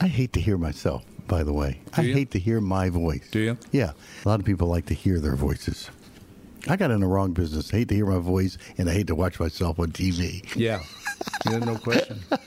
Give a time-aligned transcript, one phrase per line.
[0.00, 1.04] I hate to hear myself.
[1.26, 2.14] By the way, I you?
[2.14, 3.28] hate to hear my voice.
[3.30, 3.58] Do you?
[3.70, 3.90] Yeah,
[4.24, 5.90] a lot of people like to hear their voices.
[6.66, 7.72] I got in the wrong business.
[7.72, 10.42] I hate to hear my voice, and I hate to watch myself on TV.
[10.56, 10.80] Yeah.
[11.50, 12.20] yeah no question.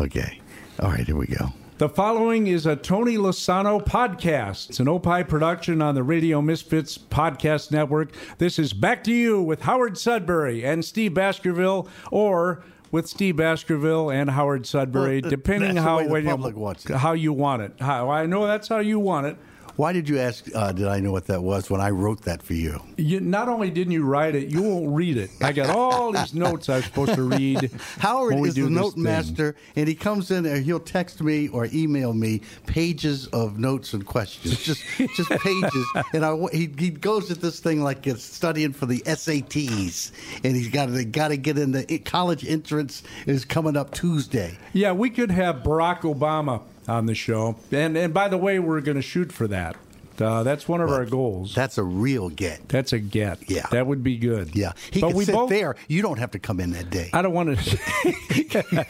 [0.00, 0.40] Okay,
[0.80, 1.52] all right, here we go.
[1.78, 4.68] The following is a Tony Lasano podcast.
[4.68, 8.12] It's an Opie production on the Radio Misfits podcast network.
[8.38, 14.10] This is Back to You with Howard Sudbury and Steve Baskerville, or with Steve Baskerville
[14.10, 16.96] and Howard Sudbury, Well, depending how when you- public wants it.
[16.96, 17.72] how you want it.
[17.80, 19.36] How, I know that's how you want it.
[19.78, 20.44] Why did you ask?
[20.52, 22.82] Uh, did I know what that was when I wrote that for you?
[22.96, 25.30] You, not only didn't you write it, you won't read it.
[25.40, 27.70] I got all these notes I was supposed to read.
[28.00, 29.04] Howard is the note thing.
[29.04, 33.92] master, and he comes in and he'll text me or email me pages of notes
[33.92, 34.82] and questions, just
[35.14, 35.86] just pages.
[36.12, 40.10] And I, he he goes at this thing like it's studying for the SATs,
[40.42, 44.58] and he's got to got to get in the college entrance is coming up Tuesday.
[44.72, 48.80] Yeah, we could have Barack Obama on the show, and and by the way, we're
[48.80, 49.76] going to shoot for that.
[50.20, 51.54] Uh, that's one of our goals.
[51.54, 52.68] That's a real get.
[52.68, 53.48] That's a get.
[53.48, 53.66] Yeah.
[53.70, 54.54] that would be good.
[54.54, 55.48] Yeah, he but can we sit both.
[55.48, 55.76] there.
[55.86, 57.10] You don't have to come in that day.
[57.12, 57.76] I don't want to.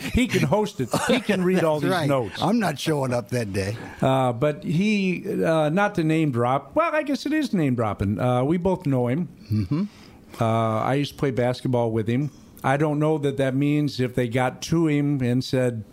[0.15, 0.89] he can host it.
[1.07, 2.09] He can read all these right.
[2.09, 2.41] notes.
[2.41, 3.77] I'm not showing up that day.
[4.01, 6.75] Uh, but he, uh, not to name drop.
[6.75, 8.19] Well, I guess it is name dropping.
[8.19, 9.29] Uh, we both know him.
[9.53, 9.85] Mm-hmm.
[10.41, 12.31] Uh, I used to play basketball with him.
[12.65, 15.85] I don't know that that means if they got to him and said,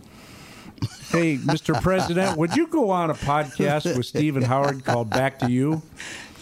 [1.10, 1.80] "Hey, Mr.
[1.82, 5.82] President, would you go on a podcast with Stephen Howard called Back to You?"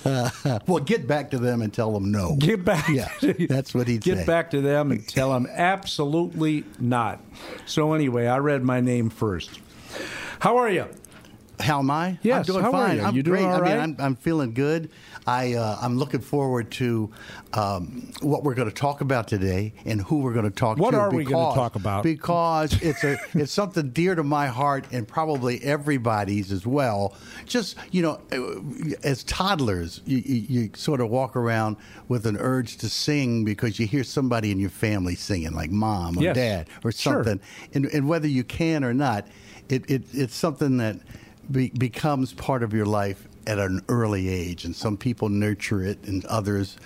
[0.05, 2.35] Well, get back to them and tell them no.
[2.35, 2.89] Get back.
[2.89, 3.07] Yeah,
[3.47, 4.25] that's what he'd Get say.
[4.25, 7.21] back to them and tell them absolutely not.
[7.65, 9.61] So anyway, I read my name first.
[10.39, 10.87] How are you?
[11.59, 12.17] How am I?
[12.23, 12.97] Yes, I'm doing how are fine.
[12.97, 13.03] you?
[13.03, 13.51] I'm You doing great.
[13.51, 13.77] all I mean.
[13.79, 14.89] I'm, I'm feeling good.
[15.27, 17.11] I uh, I'm looking forward to
[17.53, 20.91] um, what we're going to talk about today and who we're going to talk What
[20.91, 20.97] to.
[20.97, 22.03] are we gonna because- talk about?
[22.03, 27.15] Because it's a it's something dear to my heart and probably everybody's as well.
[27.45, 32.35] Just you know, uh, as toddlers, you, you, you sort of walk around with an
[32.37, 36.35] urge to sing because you hear somebody in your family singing, like mom or Yes.
[36.35, 37.23] dad or Sure.
[37.23, 37.39] something
[37.73, 39.27] and, and whether you can or not,
[39.69, 40.97] it, it it's something that
[41.51, 45.99] be, becomes part of your life at an early age, and some people nurture it,
[46.05, 46.77] and others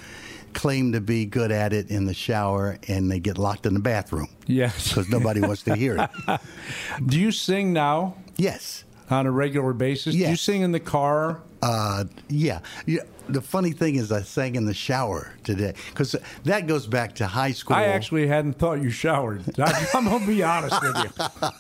[0.53, 3.79] claim to be good at it in the shower, and they get locked in the
[3.79, 4.88] bathroom Yes.
[4.90, 6.40] because nobody wants to hear it.
[7.06, 8.84] Do you sing now Yes.
[9.09, 10.13] On a regular basis?
[10.13, 11.41] Do you sing in the car?
[11.62, 12.59] Uh, yeah.
[12.85, 13.01] yeah.
[13.29, 17.28] The funny thing is, I sang in the shower today because that goes back to
[17.28, 17.75] high school.
[17.75, 19.44] I actually hadn't thought you showered.
[19.59, 21.09] I, I'm gonna be honest with you.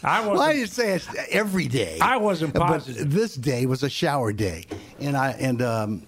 [0.03, 0.37] I wasn't.
[0.37, 1.97] Why do you say it's every day?
[2.01, 3.11] I wasn't But positive.
[3.11, 4.65] this day was a shower day,
[4.99, 6.07] and I and um,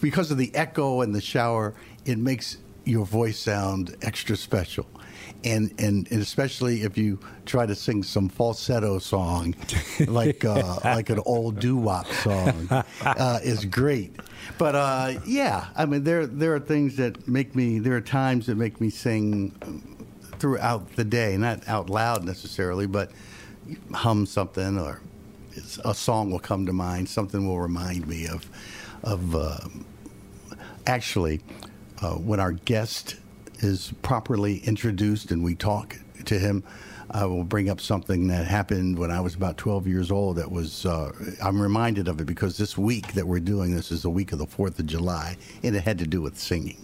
[0.00, 4.86] because of the echo in the shower, it makes your voice sound extra special.
[5.44, 9.54] And, and, and especially if you try to sing some falsetto song,
[10.06, 14.16] like uh, like an old doo wop song, uh, is great.
[14.56, 17.78] But uh, yeah, I mean there there are things that make me.
[17.78, 19.52] There are times that make me sing
[20.38, 23.10] throughout the day, not out loud necessarily, but
[23.92, 25.00] hum something or
[25.52, 27.08] it's, a song will come to mind.
[27.08, 28.48] Something will remind me of
[29.02, 29.58] of uh,
[30.86, 31.40] actually
[32.02, 33.16] uh, when our guest
[33.60, 36.64] is properly introduced and we talk to him.
[37.10, 40.36] I will bring up something that happened when I was about 12 years old.
[40.36, 44.02] That was, uh, I'm reminded of it because this week that we're doing this is
[44.02, 46.78] the week of the 4th of July, and it had to do with singing.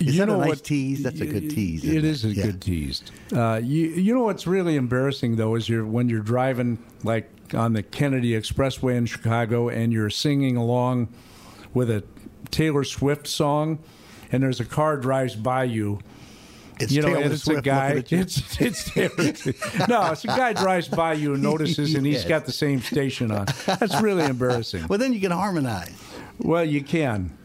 [0.00, 1.02] Is that a nice tease?
[1.02, 2.04] That's a good tease, It it?
[2.04, 2.46] is a Yeah.
[2.46, 3.02] good tease.
[3.32, 7.72] Uh, you, you know what's really embarrassing though is you're when you're driving like on
[7.74, 11.08] the Kennedy Expressway in Chicago and you're singing along
[11.72, 12.02] with a
[12.50, 13.78] Taylor Swift song,
[14.32, 16.00] and there's a car drives by you.
[16.78, 18.04] It's you know, Taylor it's Swift a guy.
[18.10, 18.96] It's it's
[19.88, 22.24] no, it's a guy drives by you and notices, and he's Yes.
[22.28, 23.46] got the same station on.
[23.66, 24.86] That's really embarrassing.
[24.88, 25.94] Well, then you can harmonize.
[26.38, 27.36] Well, you can.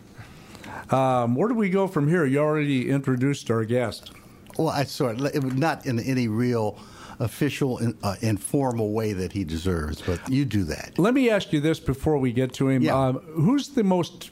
[0.89, 2.25] Um, where do we go from here?
[2.25, 4.11] You already introduced our guest.
[4.57, 6.77] Well, I sort of, it not in any real
[7.19, 10.99] official, uh, informal way that he deserves, but you do that.
[10.99, 12.81] Let me ask you this before we get to him.
[12.81, 12.99] Yeah.
[12.99, 14.31] Um, who's the most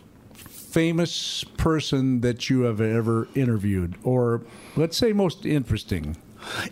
[0.74, 4.42] famous person that you have ever interviewed, or
[4.76, 6.16] let's say most interesting?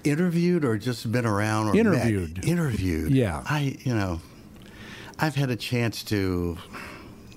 [0.03, 1.85] Interviewed or just been around or met?
[1.85, 2.45] Interviewed.
[2.45, 3.11] Interviewed.
[3.11, 3.44] Yeah.
[3.45, 4.21] I, you know,
[5.19, 6.57] I've had a chance to.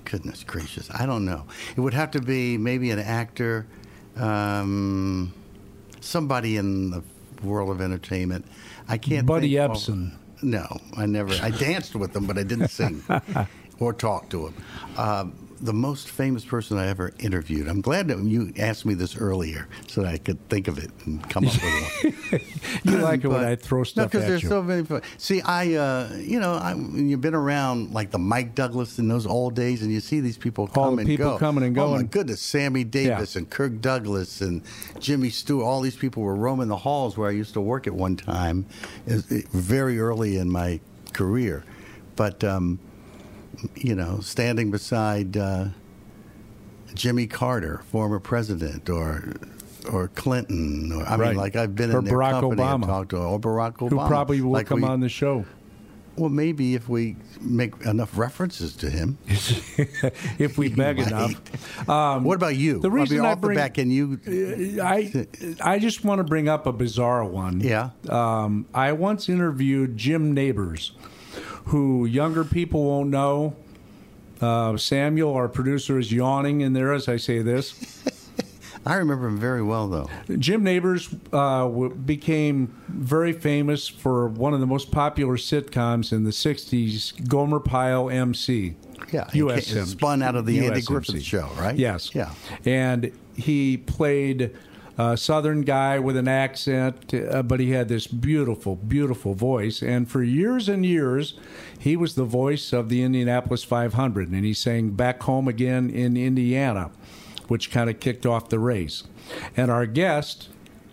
[0.05, 1.45] Goodness gracious, I don't know.
[1.75, 3.65] It would have to be maybe an actor,
[4.17, 5.33] um,
[6.01, 7.01] somebody in the
[7.43, 8.45] world of entertainment.
[8.89, 9.25] I can't.
[9.25, 10.11] Buddy think- Ebsen.
[10.43, 10.65] No,
[10.97, 11.33] I never.
[11.41, 13.03] I danced with him, but I didn't sing
[13.79, 14.53] or talk to him.
[14.97, 17.67] Um, the most famous person I ever interviewed.
[17.67, 20.89] I'm glad that you asked me this earlier so that I could think of it
[21.05, 22.03] and come up with
[22.33, 22.41] one.
[22.83, 24.49] you like it when I throw stuff no, because there's you.
[24.49, 24.87] so many.
[25.17, 29.27] See, I, uh, you know, I, you've been around like the Mike Douglas in those
[29.27, 31.37] old days, and you see these people All come the and people go.
[31.37, 31.93] coming and going.
[31.93, 33.39] Oh my goodness, Sammy Davis Yeah.
[33.39, 34.63] and Kirk Douglas and
[34.99, 35.63] Jimmy Stewart.
[35.65, 38.65] All these people were roaming the halls where I used to work at one time,
[39.05, 40.79] very early in my
[41.13, 41.63] career.
[42.15, 42.79] But um,
[43.75, 45.65] you know, standing beside uh,
[46.93, 49.33] Jimmy Carter, former president, or
[49.91, 51.29] or Clinton, or I Right.
[51.29, 52.87] mean, like I've been Or in their Barack company and Obama.
[52.87, 55.43] talked to, or Barack Obama, who probably will Like come we- on the show
[56.17, 59.17] Well, maybe if we make enough references to him.
[60.37, 61.89] if we beg enough.
[61.89, 62.79] Um, what about you?
[62.79, 64.19] the reason I mean, I off bring- back, and you,
[64.83, 65.25] I
[65.63, 67.61] I just want to bring up a bizarre one.
[67.61, 67.91] Yeah.
[68.09, 70.91] Um, I once interviewed Jim Nabors,
[71.65, 73.55] who younger people won't know.
[74.39, 78.03] Uh, Samuel, our producer, is yawning in there as I say this.
[78.85, 80.09] I remember him very well, though.
[80.39, 86.23] Jim Nabors uh, w- became very famous for one of the most popular sitcoms in
[86.23, 88.75] the '60s, Gomer Pyle MC.
[89.11, 89.85] Yeah, he USM.
[89.85, 91.75] spun out of the Andy Griffith Show, right?
[91.77, 92.15] Yes.
[92.15, 92.33] Yeah.
[92.65, 94.55] And he played
[95.01, 99.81] a Southern guy with an accent, uh, but he had this beautiful, beautiful voice.
[99.81, 101.39] And for years and years,
[101.79, 106.15] he was the voice of the Indianapolis 500, and he sang "Back Home Again" in
[106.15, 106.91] Indiana,
[107.47, 109.03] which kind of kicked off the race.
[109.57, 110.49] And our guest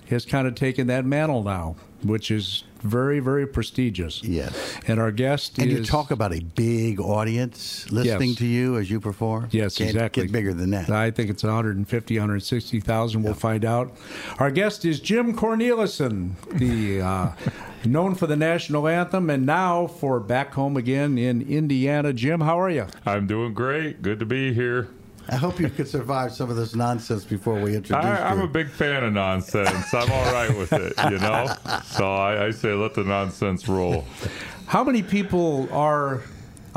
[0.08, 4.22] has kind of taken that mantle now, which is very, very prestigious.
[4.22, 4.78] Yes.
[4.86, 8.38] And our guest And is you talk about a big audience listening Yes.
[8.38, 9.48] to you as you perform.
[9.50, 10.24] Yes, Can't exactly.
[10.24, 10.90] Get bigger than that.
[10.90, 13.22] I think it's 150, 160,000.
[13.22, 13.96] We'll find out.
[14.38, 17.30] Our guest is Jim Cornelison, the uh,
[17.84, 22.12] known for the national anthem and now for Back Home Again in Indiana.
[22.12, 22.86] Jim, how are you?
[23.06, 24.02] I'm doing great.
[24.02, 24.88] Good to be here.
[25.30, 28.48] I hope you could survive some of this nonsense before we introduce I, I'm a
[28.48, 29.92] big fan of nonsense.
[29.92, 31.54] I'm all right with it, you know?
[31.84, 34.04] So I, I say let the nonsense roll.
[34.66, 36.22] How many people are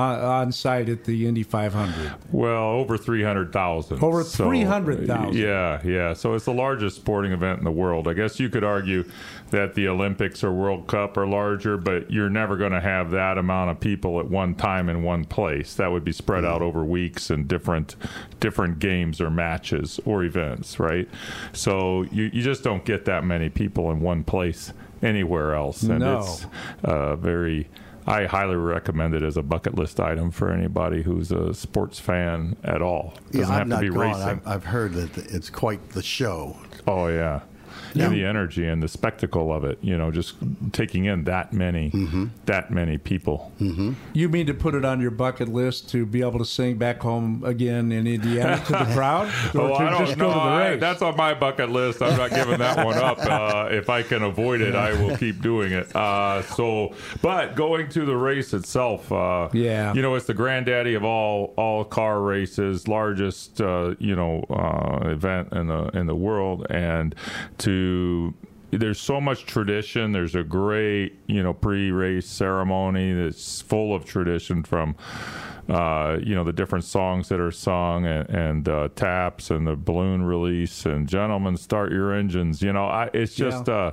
[0.02, 2.14] Uh, on site at the Indy 500?
[2.32, 4.04] Well, over 300,000.
[4.04, 5.28] Over So, 300,000.
[5.28, 6.14] Uh, yeah, yeah.
[6.14, 8.08] So it's the largest sporting event in the world.
[8.08, 9.04] I guess you could argue
[9.52, 13.38] that the Olympics or World Cup are larger, but you're never going to have that
[13.38, 15.76] amount of people at one time in one place.
[15.76, 16.64] That would be spread out mm-hmm.
[16.66, 17.96] over weeks and different
[18.40, 21.08] different games or matches or events, right?
[21.54, 24.74] So you, you just don't get that many people in one place
[25.04, 25.84] anywhere else.
[25.84, 26.20] And No.
[26.20, 26.46] it's
[26.84, 27.68] uh, very
[28.08, 32.56] I highly recommend it as a bucket list item for anybody who's a sports fan
[32.64, 33.14] at all.
[33.32, 34.00] Doesn't yeah, have to be gone.
[34.00, 34.22] racing.
[34.24, 36.58] I've, I've heard that it's quite the show.
[36.88, 37.42] oh yeah.
[37.96, 40.36] And the energy and the spectacle of it, you know, just
[40.72, 42.26] taking in that many, Mm-hmm.
[42.46, 43.52] that many people.
[44.14, 47.02] You mean to put it on your bucket list to be able to sing Back
[47.02, 49.32] Home Again in Indiana to the crowd?
[49.56, 50.28] Or Oh, to I don't just know.
[50.28, 52.02] go to the I- that's on my bucket list.
[52.02, 53.20] I'm not giving that one up.
[53.32, 55.94] Uh, if I can avoid it, I will keep doing it.
[55.96, 59.94] Uh, so, but going to the race itself, uh, Yeah.
[59.94, 65.10] you know, it's the granddaddy of all all car races, largest uh, you know uh,
[65.10, 67.16] event in the in the world, and
[67.60, 67.81] to
[68.72, 70.12] there's so much tradition.
[70.12, 74.96] There's a great, you know, pre-race ceremony that's full of tradition from,
[75.68, 79.76] uh, you know, the different songs that are sung and, and uh, taps and the
[79.76, 82.62] balloon release and gentlemen start your engines.
[82.62, 83.74] You know, I, it's just, Yeah.
[83.74, 83.92] uh,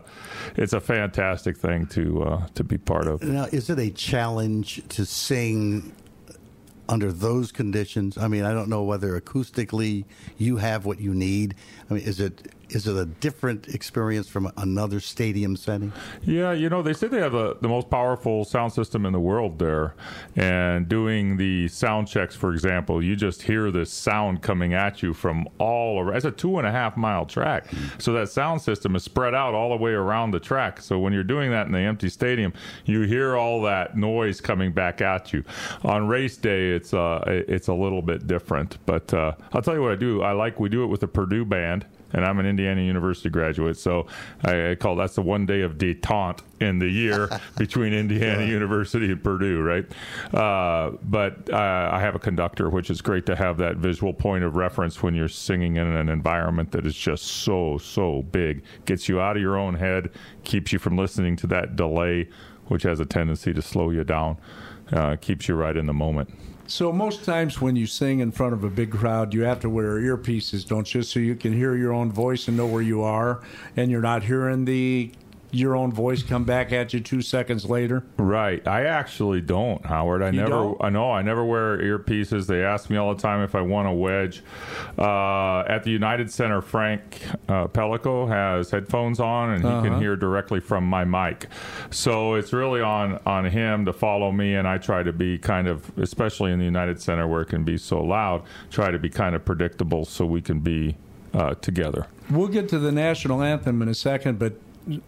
[0.57, 3.23] it's a fantastic thing to uh, to be part of.
[3.23, 5.93] Now, is it a challenge to sing
[6.89, 8.17] under those conditions?
[8.17, 10.05] I mean, I don't know whether acoustically
[10.39, 11.57] you have what you need.
[11.91, 15.93] I mean, is it is it a different experience from another stadium setting?
[16.23, 19.21] Yeah, you know, they say they have the, the most powerful sound system in the
[19.21, 19.95] world there.
[20.37, 25.15] And doing the sound checks, for example, you just hear this sound coming at you
[25.15, 26.17] from all around.
[26.17, 27.67] It's a two and a half mile track.
[27.99, 30.81] So that sound system is spread out all the way around the track.
[30.81, 32.53] So when you're doing that in the empty stadium,
[32.85, 35.45] you hear all that noise coming back at you.
[35.83, 38.79] On race day, it's, uh, it's a little bit different.
[38.87, 40.23] But uh, I'll tell you what I do.
[40.23, 43.77] I like, we do it with the Purdue band and I'm an Indiana University graduate,
[43.77, 44.07] so
[44.45, 49.11] I, I call that's the one day of detente in the year between Indiana University
[49.13, 49.87] and Purdue, right?
[50.35, 54.45] Uh, but uh, I have a conductor, which is great to have that visual point
[54.45, 59.09] of reference when you're singing in an environment that is just so so big, gets
[59.09, 60.11] you out of your own head,
[60.45, 62.29] keeps you from listening to that delay,
[62.67, 64.39] which has a tendency to slow you down,
[64.93, 66.33] uh, keeps you right in the moment.
[66.71, 69.71] So most times when you sing in front of a big crowd, you have to
[69.71, 73.01] wear earpieces, don't you, so you can hear your own voice and know where you
[73.01, 73.41] are,
[73.75, 75.11] and you're not hearing the
[75.51, 78.05] your own voice come back at you two seconds later?
[78.19, 78.67] Right.
[78.69, 80.23] I actually don't, Howard.
[80.23, 80.51] I You never.
[80.51, 80.77] don't?
[80.83, 81.11] I know.
[81.11, 82.47] I never wear earpieces.
[82.47, 84.43] They ask me all the time if I want a wedge.
[84.99, 89.83] Uh, at the United Center, Frank uh, Pellico has headphones on, and he Uh-huh.
[89.83, 91.47] can hear directly from my mic.
[91.91, 95.69] So it's really on on him to follow me, and I try to be kind
[95.69, 99.09] of, especially in the United Center where it can be so loud, try to be
[99.09, 100.97] kind of predictable so we can be
[101.35, 102.07] uh, together.
[102.31, 104.55] We'll get to the national anthem in a second, but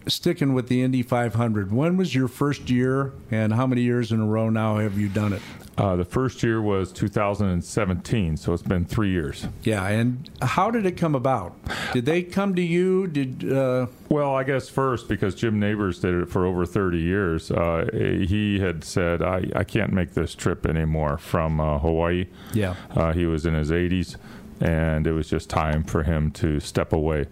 [0.07, 4.19] sticking with the Indy 500, when was your first year, and how many years in
[4.19, 5.41] a row now have you done it?
[5.77, 9.47] Uh, the first year was 2017, so it's been three years.
[9.63, 11.55] Yeah, and how did it come about?
[11.93, 13.07] Did they come to you?
[13.07, 17.49] Did uh, Well, I guess first because Jim Nabors did it for over 30 years.
[17.51, 22.27] Uh, he had said, I, I can't make this trip anymore from uh, Hawaii.
[22.53, 22.75] Yeah.
[22.91, 24.17] Uh, he was in his 80s,
[24.59, 27.25] and it was just time for him to step away.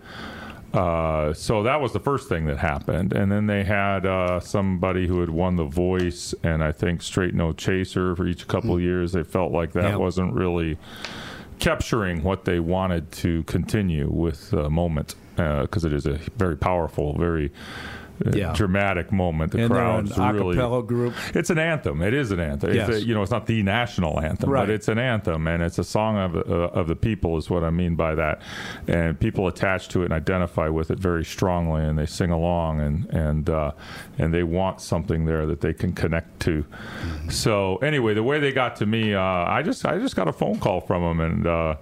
[0.74, 3.12] Uh, so that was the first thing that happened.
[3.14, 7.34] And then they had uh, somebody who had won The Voice and I think Straight
[7.34, 9.12] No Chaser for each couple of years.
[9.14, 9.96] They felt like that Yeah.
[9.96, 10.78] wasn't really
[11.60, 17.18] capturing what they wanted to continue with the moment because it is a very powerful,
[17.18, 17.52] very uh,
[18.34, 18.54] Yeah.
[18.54, 19.52] dramatic moment.
[19.54, 21.14] The and they're an crowd's really cappella group?
[21.36, 22.02] it's an anthem.
[22.02, 22.74] It is an anthem.
[22.74, 22.90] Yes.
[22.90, 24.62] It's a, you know, it's not the national anthem, Right.
[24.68, 26.40] but it's an anthem, and it's a song of uh,
[26.80, 27.38] of the people.
[27.38, 28.42] Is what I mean by that.
[28.88, 32.82] And people attach to it and identify with it very strongly, and they sing along,
[32.82, 33.72] and and uh,
[34.18, 36.66] and they want something there that they can connect to.
[37.30, 40.34] So anyway, the way they got to me, uh, I just I just got a
[40.34, 41.76] phone call from them, and uh,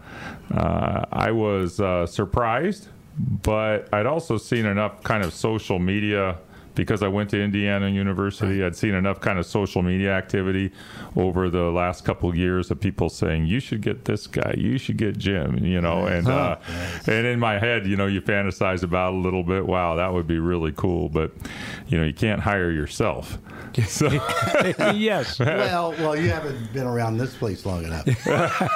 [0.53, 2.89] uh, I was uh, surprised,
[3.19, 6.37] but I'd also seen enough kind of social media
[6.77, 10.71] because I went to Indiana University, I'd seen enough kind of social media activity
[11.15, 14.77] over the last couple of years of people saying, "You should get this guy, you
[14.77, 16.57] should get Jim," you know, and uh,
[17.07, 19.65] and in my head, you know, you fantasize about it a little bit.
[19.65, 21.31] Wow, that would be really cool, but
[21.87, 23.39] you know, you can't hire yourself.
[23.85, 24.07] So
[24.93, 25.39] yes.
[25.39, 28.07] well, well, you haven't been around this place long enough.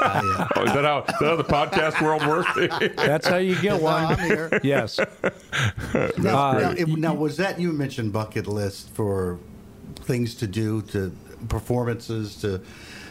[0.02, 2.50] Uh, oh, is that how is that how the podcast world works?
[2.96, 3.78] That's how you get yeah.
[3.78, 4.06] one.
[4.06, 4.60] I'm here.
[4.64, 5.00] Yes.
[5.00, 5.08] Now,
[5.94, 9.40] Uh, now, it- now, was that you mentioned bucket list for
[9.96, 11.12] things to do, to
[11.50, 12.62] performances, to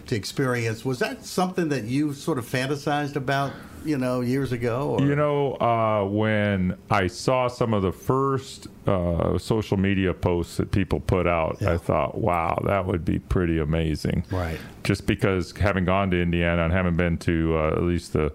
[0.06, 0.84] to experience?
[0.84, 3.52] Was that something that you sort of fantasized about,
[3.84, 4.96] you know, years ago?
[4.98, 5.02] Or?
[5.02, 10.72] You know, uh, when I saw some of the first uh, social media posts that
[10.72, 11.74] people put out, Yeah.
[11.74, 14.24] I thought, wow, that would be pretty amazing.
[14.32, 14.58] Right.
[14.82, 18.32] Just because having gone to Indiana and having been to uh, at least the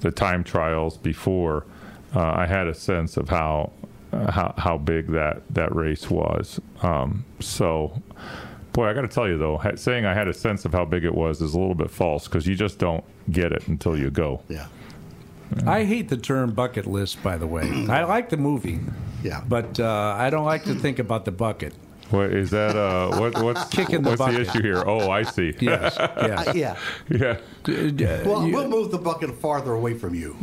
[0.00, 1.64] the time trials before,
[2.14, 3.72] uh, I had a sense of how
[4.12, 6.60] how how big that that race was.
[6.82, 8.00] Um, so.
[8.72, 11.04] Boy, I got to tell you though, saying I had a sense of how big
[11.04, 14.10] it was is a little bit false because you just don't get it until you
[14.10, 14.40] go.
[14.48, 14.66] yeah,
[15.66, 17.64] I hate the term bucket list, by the way.
[17.88, 18.80] I like the movie,
[19.22, 19.42] yeah.
[19.46, 21.74] but uh, I don't like to think about the bucket.
[22.12, 22.76] What is that?
[22.76, 24.34] Uh, what, what's Kicking the what's bucket.
[24.46, 24.82] the issue here?
[24.86, 25.54] Oh, I see.
[25.60, 25.96] Yes.
[25.98, 26.46] Yes.
[26.48, 26.76] Uh, yeah.
[27.08, 28.22] yeah.
[28.26, 30.36] Well, You- we'll move the bucket farther away from you,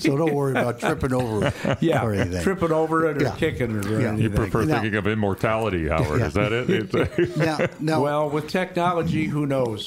[0.00, 2.42] so don't worry about tripping over it yeah, or anything.
[2.42, 3.34] tripping over it or Yeah.
[3.36, 4.08] kicking it or Yeah.
[4.08, 4.18] anything.
[4.22, 6.20] You prefer Now- thinking of immortality, Howard?
[6.20, 6.26] Yeah.
[6.26, 6.70] Is that it?
[6.70, 9.86] It's- Now, now, Well, with technology, who knows?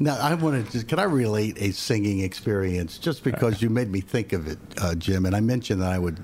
[0.00, 0.84] Now, I wanted to.
[0.84, 4.94] Can I relate a singing experience just because you made me think of it, uh,
[4.94, 5.26] Jim?
[5.26, 6.18] And I mentioned that I would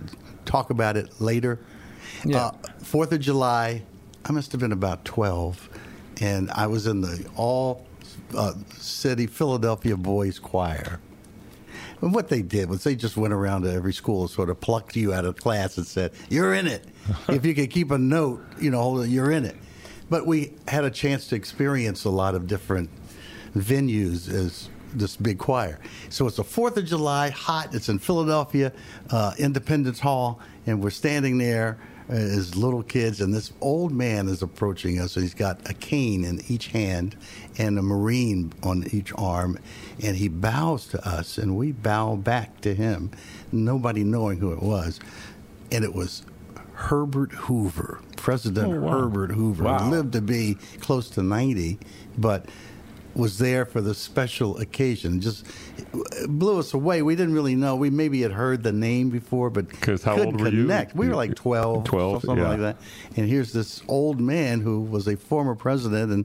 [0.46, 1.58] talk about it later.
[2.24, 2.46] Yeah.
[2.46, 2.50] Uh,
[2.82, 3.82] Fourth of July,
[4.24, 5.68] I must have been about 12,
[6.20, 7.86] and I was in the all
[8.36, 11.00] uh, city Philadelphia Boys Choir.
[12.00, 14.60] And what they did was they just went around to every school and sort of
[14.60, 16.84] plucked you out of class and said, You're in it.
[17.28, 19.56] if you could keep a note, you know, you're in it.
[20.08, 22.90] But we had a chance to experience a lot of different
[23.56, 25.78] venues as this big choir.
[26.10, 27.74] So it's the 4th of July, hot.
[27.74, 28.72] It's in Philadelphia,
[29.10, 31.78] uh, Independence Hall, and we're standing there
[32.10, 35.74] Uh, as little kids, and this old man is approaching us, and he's got a
[35.74, 37.16] cane in each hand
[37.58, 39.56] and a marine on each arm,
[40.02, 43.10] and he bows to us, and we bow back to him,
[43.52, 44.98] nobody knowing who it was.
[45.70, 46.26] And it was
[46.74, 49.00] Herbert Hoover, President Oh, wow.
[49.00, 49.62] Herbert Hoover.
[49.64, 49.84] Wow.
[49.84, 51.78] He lived to be close to 90,
[52.18, 52.46] but
[53.14, 55.20] was there for the special occasion.
[55.20, 55.44] Just
[56.28, 57.02] blew us away.
[57.02, 57.76] We didn't really know.
[57.76, 60.62] We maybe had heard the name before, but 'Cause how couldn't old were you?
[60.62, 60.96] connect.
[60.96, 62.48] We were like 12, 12, something yeah.
[62.50, 62.76] like that.
[63.16, 66.24] And here's this old man who was a former president and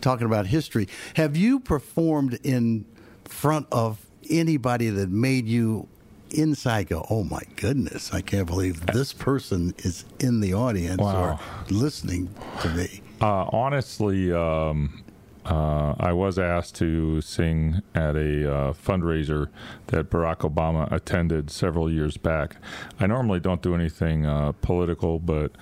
[0.00, 0.88] talking about history.
[1.14, 2.84] Have you performed in
[3.24, 5.88] front of anybody that made you
[6.30, 11.22] inside go, oh my goodness, I can't believe this person is in the audience Wow.
[11.22, 11.40] or
[11.74, 12.28] listening
[12.60, 13.00] to me.
[13.20, 15.02] Uh, honestly, um,
[15.48, 19.48] uh, I was asked to sing at a uh, fundraiser
[19.88, 22.56] that Barack Obama attended several years back.
[23.00, 25.52] I normally don't do anything uh, political, but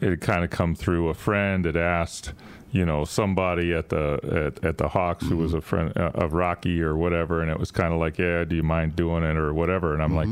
[0.00, 1.08] it kind of come through.
[1.08, 2.32] A friend had asked,
[2.72, 6.32] you know, somebody at the at, at the Hawks who was a friend uh, of
[6.32, 9.36] Rocky or whatever, and it was kind of like, yeah, do you mind doing it
[9.36, 9.94] or whatever?
[9.94, 10.28] And I'm like,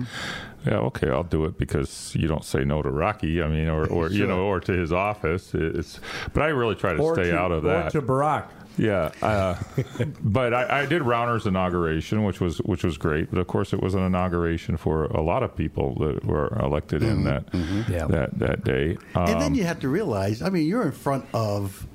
[0.67, 3.43] yeah, okay, I'll do it because you don't say no to Rocky.
[3.43, 5.55] I mean, or, or you know, or to his office.
[5.55, 6.01] It's,
[6.33, 7.93] but I really try to Or stay to, out of or that.
[7.93, 8.47] to Barack.
[8.79, 9.57] Yeah, uh,
[10.23, 13.31] but I, I did Rauner's inauguration, which was which was great.
[13.31, 17.03] But of course, it was an inauguration for a lot of people that were elected
[17.03, 17.45] in that
[17.89, 18.07] Yeah.
[18.07, 18.97] that that day.
[19.15, 21.87] Um, and then you have to realize, I mean, you're in front of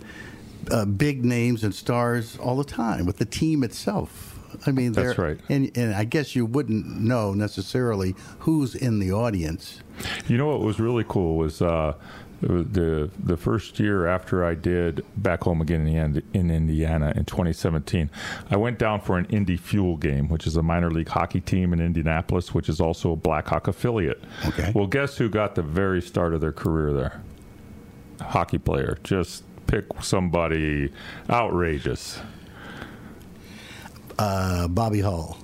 [0.70, 4.34] uh, big names and stars all the time with the team itself.
[4.66, 5.40] I mean, That's right.
[5.50, 9.82] And, and I guess you wouldn't know necessarily who's in the audience.
[10.28, 11.94] You know what was really cool was uh,
[12.42, 18.10] the the first year after I did back home again in, in Indiana in 2017.
[18.50, 21.74] I went down for an Indy Fuel game, which is a minor league hockey team
[21.74, 24.24] in Indianapolis, which is also a Blackhawk affiliate.
[24.46, 24.72] Okay.
[24.76, 27.22] Well, guess who got the very start of their career there?
[28.22, 28.98] Hockey player.
[29.04, 30.92] Just pick somebody
[31.30, 32.20] outrageous.
[34.18, 35.38] Uh, Bobby Hull,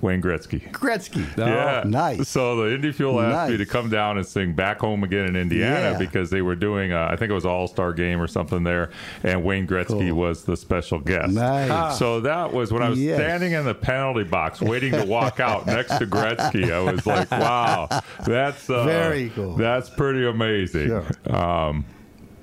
[0.00, 0.70] Wayne Gretzky.
[0.70, 1.26] Gretzky.
[1.36, 2.28] Yeah, nice.
[2.28, 5.36] So the Indy Fuel asked me to come down and sing "Back Home Again" in
[5.36, 5.98] Indiana Yeah.
[5.98, 8.90] because they were doing, uh, I think it was All Star Game or something there,
[9.24, 10.14] and Wayne Gretzky Cool.
[10.16, 11.32] was the special guest.
[11.34, 11.98] Nice.
[11.98, 13.16] So that was when I was Yes.
[13.18, 16.72] standing in the penalty box waiting to walk out next to Gretzky.
[16.72, 17.88] I was like, "Wow,
[18.26, 19.56] that's uh, Very cool.
[19.56, 21.04] That's pretty amazing." Sure.
[21.34, 21.84] Um,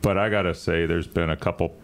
[0.05, 1.75] but I gotta say, there's been a couple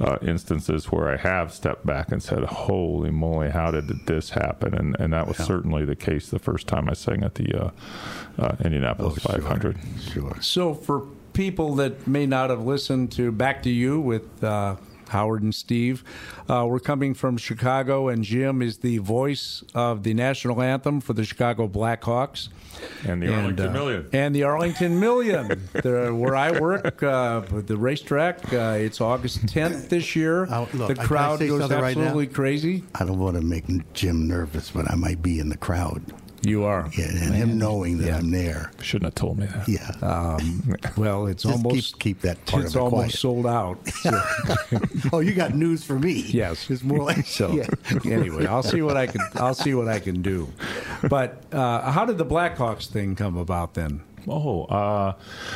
[0.00, 4.74] uh, instances where I have stepped back and said, "Holy moly, how did this happen?"
[4.74, 7.70] And and that was certainly the case the first time I sang at the uh,
[8.38, 9.40] uh, Indianapolis Oh, sure.
[9.40, 9.78] 500.
[10.12, 10.36] Sure.
[10.40, 14.74] So, for people that may not have listened to Back to You with uh,
[15.10, 16.02] Howard and Steve,
[16.48, 21.12] uh, we're coming from Chicago, and Jim is the voice of the national anthem for
[21.12, 22.48] the Chicago Blackhawks.
[23.04, 24.08] And the Arlington uh, Million.
[24.12, 28.52] And the Arlington Million, the, where I work, uh, the racetrack.
[28.52, 30.46] Uh, it's August 10th this year.
[30.74, 32.84] Look, the crowd goes something right absolutely crazy.
[32.94, 36.02] I don't want to make Jim nervous, but I might be in the crowd.
[36.42, 36.88] You are.
[36.96, 38.16] Yeah, and him knowing that Yeah.
[38.18, 38.70] I'm there.
[38.80, 39.68] Shouldn't have told me that.
[39.68, 39.90] Yeah.
[40.00, 43.12] Um, well, it's Just almost keep, keep that part it's of it almost quiet.
[43.12, 43.78] sold out.
[45.12, 46.24] oh, you got news for me?
[46.28, 46.70] Yes.
[46.70, 47.66] It's more like So Yeah.
[48.04, 49.20] anyway, I'll see what I can.
[49.34, 50.48] I'll see what I can do.
[51.08, 54.02] But uh, how did the Blackhawks thing come about then?
[54.28, 55.14] Oh, uh,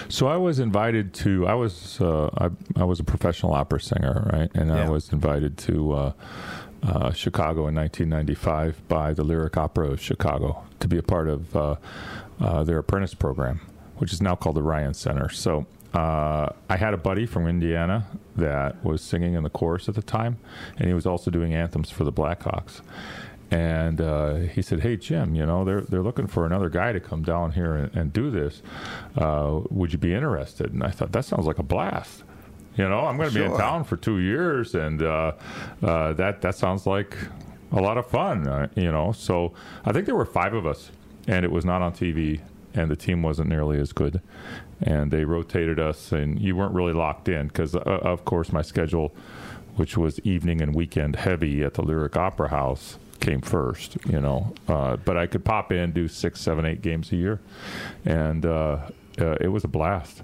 [0.08, 1.46] so I was invited to.
[1.46, 2.48] I was uh, I,
[2.80, 4.50] I was a professional opera singer, right?
[4.54, 6.14] And I was invited to
[6.84, 11.56] uh, Chicago in 1995 by the Lyric Opera of Chicago to be a part of
[11.56, 11.76] uh,
[12.40, 13.60] uh, their apprentice program,
[13.96, 15.28] which is now called the Ryan Center.
[15.28, 15.66] So.
[15.92, 20.02] Uh, I had a buddy from Indiana that was singing in the chorus at the
[20.02, 20.38] time,
[20.76, 22.80] and he was also doing anthems for the Blackhawks
[23.50, 27.00] and uh, he said, "Hey Jim, you know they're they're looking for another guy to
[27.00, 28.62] come down here and, and do this.
[29.16, 32.24] Uh, would you be interested?" And I thought that sounds like a blast.
[32.76, 35.32] You know, I'm going to be in town for two years, and uh,
[35.82, 37.16] uh, that that sounds like
[37.70, 38.48] a lot of fun.
[38.48, 39.52] Uh, you know, so
[39.84, 40.90] I think there were five of us,
[41.28, 42.40] and it was not on TV,
[42.74, 44.20] and the team wasn't nearly as good,
[44.82, 48.62] and they rotated us, and you weren't really locked in because, uh, of course, my
[48.62, 49.14] schedule,
[49.76, 53.96] which was evening and weekend heavy at the Lyric Opera House, came first.
[54.06, 57.40] You know, uh, but I could pop in, do six, seven, eight games a year,
[58.04, 58.78] and uh,
[59.20, 60.22] uh, it was a blast.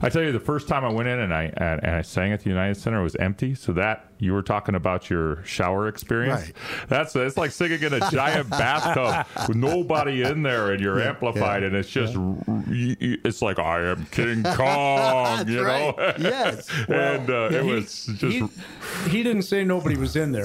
[0.00, 2.40] I tell you, the first time I went in and I and, I sang at
[2.40, 3.54] the United Center it was empty.
[3.54, 6.40] So that you were talking about your shower experience.
[6.46, 6.52] Right.
[6.88, 11.62] That's it's like singing in a giant bathtub with nobody in there, and you're amplified,
[11.62, 15.94] and it's just it's like I am King Kong, you know.
[15.96, 16.18] right.
[16.18, 16.68] Yes.
[16.88, 20.44] and uh, it He- was just he, he didn't say nobody was in there.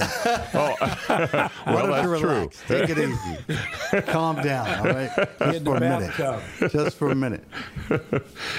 [0.54, 0.76] Oh,
[1.66, 2.50] well, that's true.
[2.68, 4.02] Take it easy.
[4.02, 5.10] Calm down, all right?
[5.40, 6.12] Just for a minute.
[6.70, 7.44] Just for a minute.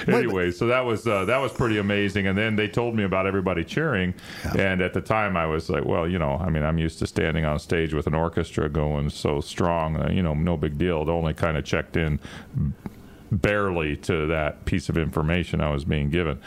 [0.08, 2.28] anyway, so that was uh, that was pretty amazing.
[2.28, 4.14] And then they told me about everybody cheering,
[4.58, 7.08] and at the time I was like, well, you know, I mean, I'm used to
[7.08, 11.02] standing on stage with an orchestra going so strong, uh, you know, no big deal.
[11.02, 12.20] It only kind of checked in
[13.32, 16.40] barely to that piece of information I was being given.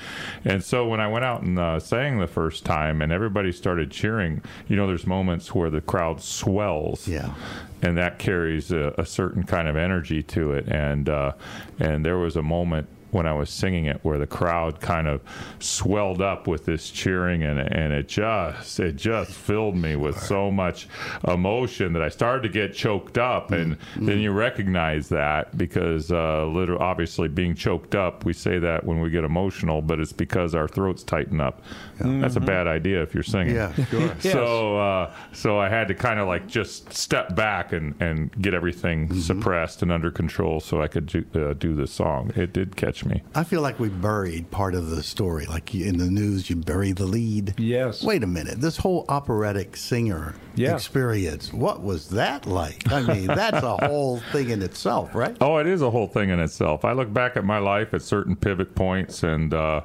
[0.45, 3.90] And so when I went out and uh, sang the first time and everybody started
[3.90, 7.09] cheering, you know, there's moments where the crowd swells.
[7.09, 7.35] Yeah.
[7.83, 10.69] And that carries a, a certain kind of energy to it.
[10.69, 11.33] And, uh,
[11.79, 15.22] and there was a moment when I was singing it where the crowd kind of
[15.59, 20.50] swelled up with this cheering and and it just it just filled me with so
[20.50, 20.87] much
[21.26, 23.52] emotion that I started to get choked up.
[23.52, 28.85] And then you recognize that because uh literally obviously being choked up we say that
[28.85, 31.62] when we get emotional but it's because our throats tighten up.
[31.98, 33.55] That's a bad idea if you're singing.
[33.55, 34.14] Yeah, sure.
[34.20, 38.52] so uh, so I had to kind of like just step back and, and get
[38.52, 42.33] everything suppressed and under control so I could do, uh, do this song.
[42.37, 43.23] It did catch me.
[43.35, 45.47] I feel like we buried part of the story.
[45.47, 47.55] Like in the news, you bury the lead.
[47.59, 48.03] Yes.
[48.03, 48.61] Wait a minute.
[48.61, 50.75] This whole operatic singer Yeah.
[50.75, 52.90] experience, what was that like?
[52.92, 55.37] I mean, that's a whole thing in itself, right?
[55.40, 56.85] Oh, it is a whole thing in itself.
[56.85, 59.83] I look back at my life at certain pivot points, and uh,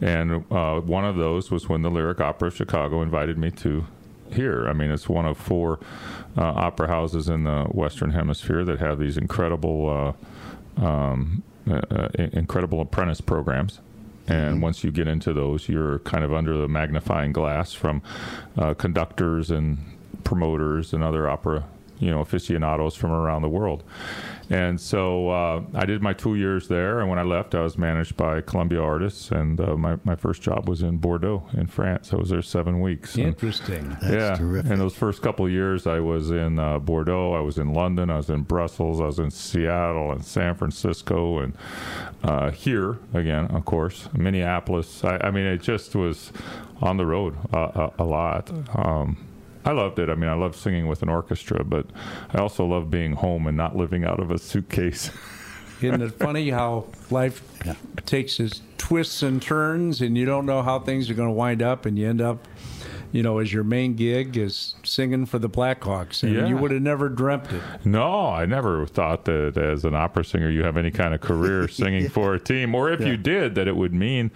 [0.00, 3.86] and uh, one of those was when the Lyric Opera of Chicago invited me to
[4.30, 4.66] here.
[4.68, 5.78] I mean, it's one of four
[6.36, 10.14] uh, opera houses in the Western Hemisphere that have these incredible,
[10.78, 13.80] uh, um, uh, uh, incredible apprentice programs.
[14.26, 18.02] And once you get into those, you're kind of under the magnifying glass from
[18.56, 19.78] uh, conductors and
[20.24, 21.64] promoters and other opera,
[21.98, 23.82] you know, aficionados from around the world.
[24.50, 27.78] And so uh, I did my two years there, and when I left, I was
[27.78, 32.12] managed by Columbia Artists, and uh, my my first job was in Bordeaux, in France.
[32.12, 33.14] I was there seven weeks.
[33.14, 33.88] And- Interesting.
[34.02, 34.70] That's yeah, terrific.
[34.70, 38.10] and those first couple of years, I was in uh, Bordeaux, I was in London,
[38.10, 41.56] I was in Brussels, I was in Seattle and San Francisco, and
[42.22, 45.04] uh, here again, of course, Minneapolis.
[45.04, 46.32] I, I mean, it just was
[46.82, 48.50] on the road uh, a, a lot.
[48.76, 49.16] Um,
[49.64, 50.10] I loved it.
[50.10, 51.86] I mean, I love singing with an orchestra, but
[52.32, 55.10] I also love being home and not living out of a suitcase.
[55.80, 57.74] Isn't it funny how life Yeah.
[58.06, 61.62] takes its twists and turns, and you don't know how things are going to wind
[61.62, 62.46] up, and you end up,
[63.12, 66.46] you know, as your main gig is singing for the Blackhawks, and Yeah.
[66.46, 67.62] you would have never dreamt it.
[67.84, 71.66] No, I never thought that as an opera singer you have any kind of career
[71.82, 73.08] singing for a team, or if Yeah.
[73.08, 74.30] you did, that it would mean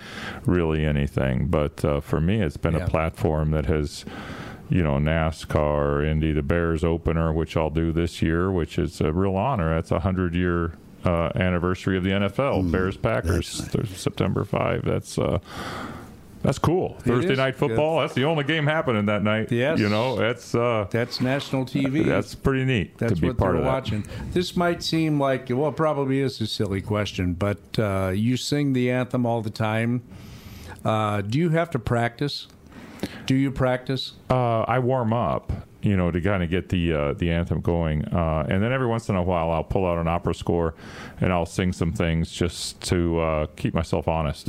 [0.46, 1.46] really anything.
[1.48, 2.84] But uh, for me, it's been Yeah.
[2.84, 4.04] a platform that has,
[4.68, 9.12] you know, NASCAR, Indy, the Bears opener, which I'll do this year, which is a
[9.12, 9.74] real honor.
[9.74, 10.72] That's a hundred year.
[11.04, 14.84] Uh, anniversary of the NFL, Bears Packers, Th- September five.
[14.84, 15.38] That's uh,
[16.42, 16.96] that's cool.
[17.00, 18.00] Thursday night football.
[18.00, 19.50] That's the only game happening that night.
[19.52, 19.78] Yes.
[19.78, 22.04] you know that's uh, That's national TV.
[22.04, 23.72] that's pretty neat That's to be what part they're of that.
[23.72, 24.04] watching.
[24.32, 28.72] This might seem like, well, it probably is a silly question, but uh, you sing
[28.72, 30.02] the anthem all the time.
[30.84, 32.48] Uh, do you have to practice?
[33.26, 34.12] Do you practice?
[34.30, 38.04] Uh, I warm up, you know, to kind of get the uh, the anthem going,
[38.06, 40.74] uh, and then every once in a while I'll pull out an opera score
[41.20, 44.48] and I'll sing some things just to uh, keep myself honest.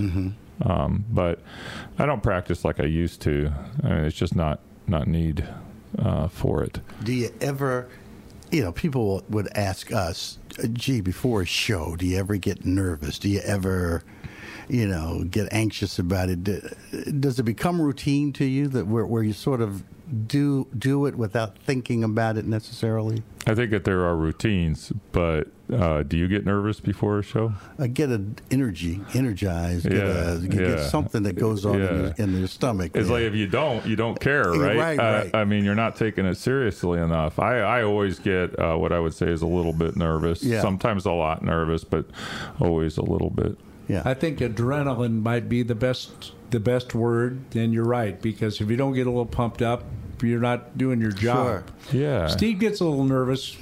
[0.61, 1.39] Um, but
[1.97, 3.51] I don't practice like I used to.
[3.83, 5.47] I mean, it's just not not need
[5.97, 6.79] uh, for it.
[7.03, 7.87] Do you ever,
[8.51, 10.37] you know, people would ask us,
[10.73, 13.19] gee, before a show, do you ever get nervous?
[13.19, 14.03] Do you ever,
[14.69, 16.43] you know, get anxious about it?
[17.19, 19.83] Does it become routine to you that where, where you sort of
[20.27, 23.21] do do it without thinking about it necessarily?
[23.45, 27.53] I think that there are routines, but uh, do you get nervous before a show?
[27.77, 30.87] I get an energy, energized, get, Yeah, a, get yeah.
[30.87, 32.91] something that goes on in, your, in your stomach.
[32.95, 33.13] It's Yeah.
[33.13, 34.77] like if you don't, you don't care, Yeah, right?
[34.77, 35.35] right, Uh, right.
[35.35, 37.39] I mean, you're not taking it seriously enough.
[37.39, 40.43] I, I always get uh, what I would say is a little bit nervous.
[40.43, 40.61] Yeah.
[40.61, 42.05] Sometimes a lot nervous, but
[42.59, 43.57] always a little bit.
[43.89, 44.03] Yeah.
[44.05, 47.41] I think adrenaline might be the best the best word.
[47.55, 49.83] And you're right because if you don't get a little pumped up,
[50.23, 51.69] you're not doing your job.
[51.91, 51.99] Sure.
[52.01, 52.27] Yeah.
[52.27, 53.57] Steve gets a little nervous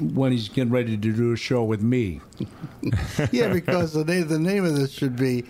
[0.00, 2.20] when he's getting ready to do a show with me.
[3.32, 5.44] Yeah, because the name, the name of this should be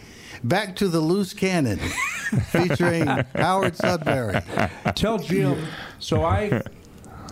[0.45, 1.79] "Back to the Loose Cannon,"
[2.51, 4.41] featuring Howard Sudbury.
[4.95, 5.67] Tell Jim.
[5.99, 6.63] So I,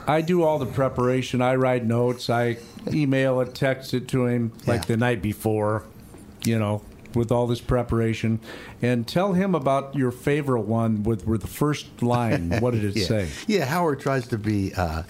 [0.07, 1.41] I do all the preparation.
[1.41, 2.29] I write notes.
[2.29, 2.59] I
[2.93, 4.87] email it, text it to him like Yeah.
[4.89, 5.85] the night before.
[6.45, 6.83] You know,
[7.15, 8.41] with all this preparation,
[8.83, 12.51] and tell him about your favorite one with, with the first line.
[12.61, 13.07] What did it Yeah.
[13.07, 13.29] say?
[13.47, 14.75] Yeah, Howard tries to be.
[14.75, 15.05] Uh,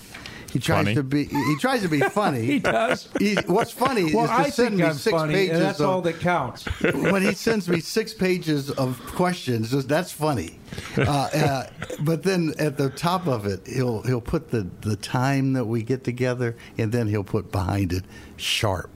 [0.53, 0.95] he tries Funny.
[0.95, 1.25] to be.
[1.25, 2.43] He tries to be funny.
[2.43, 3.09] He does.
[3.19, 5.63] He, what's funny Well, is to I send think me I'm six funny, pages and
[5.63, 6.65] that's of, all that counts.
[6.95, 10.61] when he sends me six pages of questions, that's funny.
[10.97, 11.67] Uh, uh,
[12.03, 15.83] but then at the top of it, he'll he'll put the the time that we
[15.83, 18.05] get together, and then he'll put behind it
[18.37, 18.91] sharp.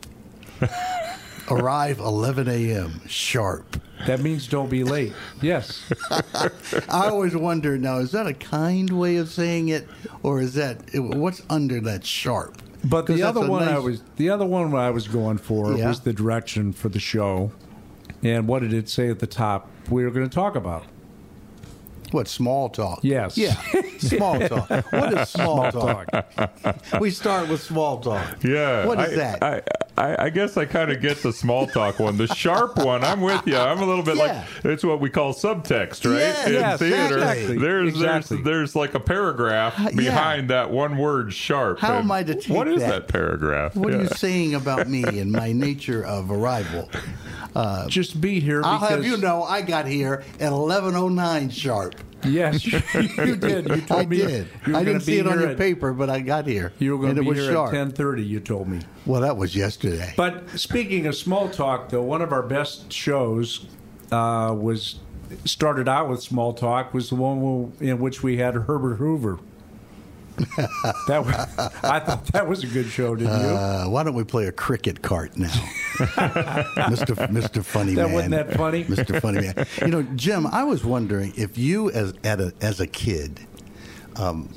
[1.51, 3.01] Arrive 11 a.m.
[3.09, 3.81] sharp.
[4.07, 5.13] That means don't be late.
[5.43, 5.91] Yes.
[6.11, 9.89] I always wonder now: is that a kind way of saying it,
[10.23, 12.63] or is that what's under that sharp?
[12.85, 15.89] But the other one I was the other one I was going for Yeah.
[15.89, 17.51] was the direction for the show.
[18.23, 19.69] And what did it say at the top?
[19.91, 20.85] We were going to talk about.
[22.11, 23.01] What small talk?
[23.03, 23.37] Yes.
[23.37, 23.55] Yeah,
[23.99, 24.69] small talk.
[24.93, 26.27] What is small, Small talk?
[27.01, 28.43] We start with small talk.
[28.43, 28.87] Yeah.
[28.87, 29.43] What is I, that?
[29.43, 29.63] I,
[29.99, 32.17] I, I guess I kind of get the small talk one.
[32.17, 33.57] The sharp one, I'm with you.
[33.57, 34.45] I'm a little bit Yeah.
[34.63, 36.21] like it's what we call subtext, right?
[36.21, 37.59] Yeah, In yes, theater, exactly.
[37.59, 38.37] there's Exactly.
[38.39, 39.91] there's there's like a paragraph uh, yeah.
[39.97, 41.79] behind that one word sharp.
[41.81, 42.89] How am I to take What is that?
[42.91, 43.75] that, paragraph?
[43.77, 46.89] What are you saying about me and my nature of arrival?
[47.89, 48.63] just be here.
[48.65, 51.95] I'll have you know, I got here at 11:09 sharp.
[52.25, 53.69] Yes, you, did.
[53.69, 54.49] You told I me did.
[54.67, 56.73] You I didn't see it on your at- paper, but I got here.
[56.81, 57.69] You were going to it be was here sharp.
[57.69, 58.25] at ten thirty.
[58.25, 58.81] You told me.
[59.07, 60.15] Well, that was yesterday.
[60.17, 63.67] But speaking of small talk, though, one of our best shows
[64.11, 64.97] uh, was
[65.45, 66.93] started out with small talk.
[66.93, 69.39] Was the one in which we had Herbert Hoover.
[71.09, 71.35] that was,
[71.83, 73.49] I thought that was a good show, didn't you?
[73.49, 75.53] Uh, why don't we play a cricket cart now,
[76.91, 78.13] Mister Mister Funny That Man?
[78.13, 78.85] wasn't that funny?
[78.89, 79.67] Mister Funny Man.
[79.81, 83.41] You know, Jim, I was wondering if you, as at a, as a kid,
[84.17, 84.53] um,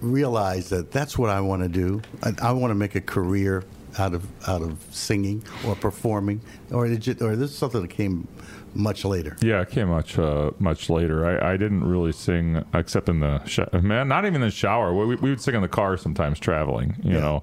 [0.00, 2.02] realized that that's what I want to do.
[2.22, 3.64] I, I want to make a career
[3.98, 7.88] out of out of singing or performing, or did you, or this is something that
[7.90, 8.28] came
[8.74, 9.36] much later.
[9.42, 11.26] Yeah, it came much uh, much later.
[11.26, 14.94] I, I didn't really sing except in the sh- man, not even in the shower.
[14.94, 17.20] We, we would sing in the car sometimes traveling, you Yeah.
[17.20, 17.42] know.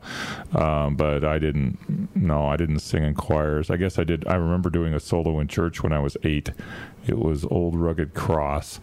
[0.56, 1.78] Um, but I didn't.
[2.16, 3.70] No, I didn't sing in choirs.
[3.70, 4.28] I guess I did.
[4.28, 6.52] I remember doing a solo in church when I was eight.
[7.06, 8.80] It was "Old Rugged Cross."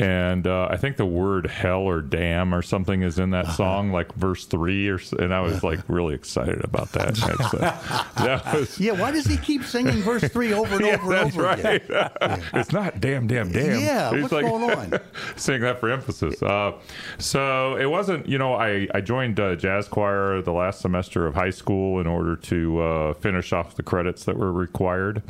[0.00, 3.52] And uh, I think the word "hell" or "damn" or something is in that Uh-huh.
[3.56, 7.16] song, like verse three, or and I was like really excited about that.
[8.16, 11.26] That was, Yeah, why does he keep singing verse three over and yeah, over and
[11.32, 11.80] over again?
[11.88, 12.40] right.
[12.54, 13.80] it's not damn, damn, damn.
[13.80, 15.00] Yeah, He's what's going on?
[15.36, 16.42] saying that for emphasis.
[16.42, 16.72] Uh,
[17.18, 21.34] so it wasn't, you know, I, I joined uh, jazz choir the last semester of
[21.34, 25.22] high school in order to uh, finish off the credits that were required.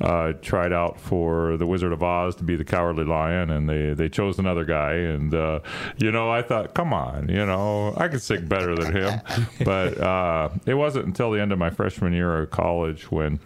[0.00, 4.04] Uh, tried out for the Wizard of Oz to be the Cowardly Lion, and they,
[4.04, 4.92] they chose another guy.
[4.92, 5.60] And uh,
[5.98, 9.20] you know, I thought, come on, you know, I could sing better than him.
[9.64, 13.38] But uh, it wasn't until the end of my freshman year of college when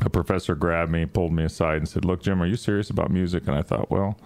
[0.00, 3.10] a professor grabbed me, pulled me aside, and said, "Look, Jim, are you serious about
[3.10, 4.18] music?" And I thought, well.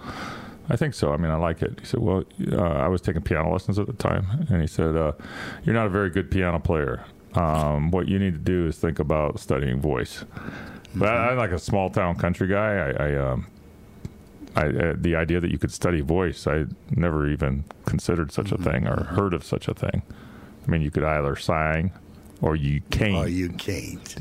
[0.70, 1.14] I think so.
[1.14, 1.80] I mean, I like it.
[1.80, 4.96] He said, "Well, uh, I was taking piano lessons at the time," and he said,
[4.96, 5.12] uh,
[5.64, 7.04] "You're not a very good piano player.
[7.34, 10.26] Um, what you need to do is think about studying voice."
[10.94, 12.74] But I, I'm like a small town country guy.
[12.74, 13.46] I, I, um,
[14.58, 18.58] I uh, the idea that you could study voice, I never even considered such a
[18.58, 20.02] thing or heard of such a thing.
[20.66, 21.92] I mean, you could either sing
[22.40, 23.16] or you can't.
[23.16, 24.16] Oh, you can't.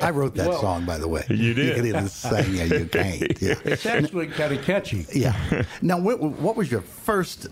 [0.02, 1.24] I wrote that song, by the way.
[1.28, 1.68] You did?
[1.68, 3.40] You can either sing or you can't.
[3.40, 3.54] Yeah.
[3.64, 5.06] It's actually kind of catchy.
[5.14, 5.64] yeah.
[5.80, 7.48] Now, what, what was your first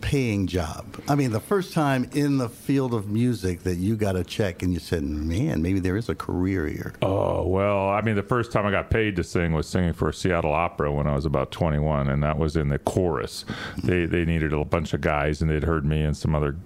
[0.00, 0.84] paying job?
[1.08, 4.62] I mean, the first time in the field of music that you got a check
[4.62, 6.94] and you said, man, maybe there is a career here.
[7.02, 10.08] Oh well, I mean, the first time I got paid to sing was singing for
[10.08, 13.44] a Seattle Opera when I was about 21, and that was in the chorus.
[13.82, 16.56] They they needed a bunch of guys, and they'd heard me and some other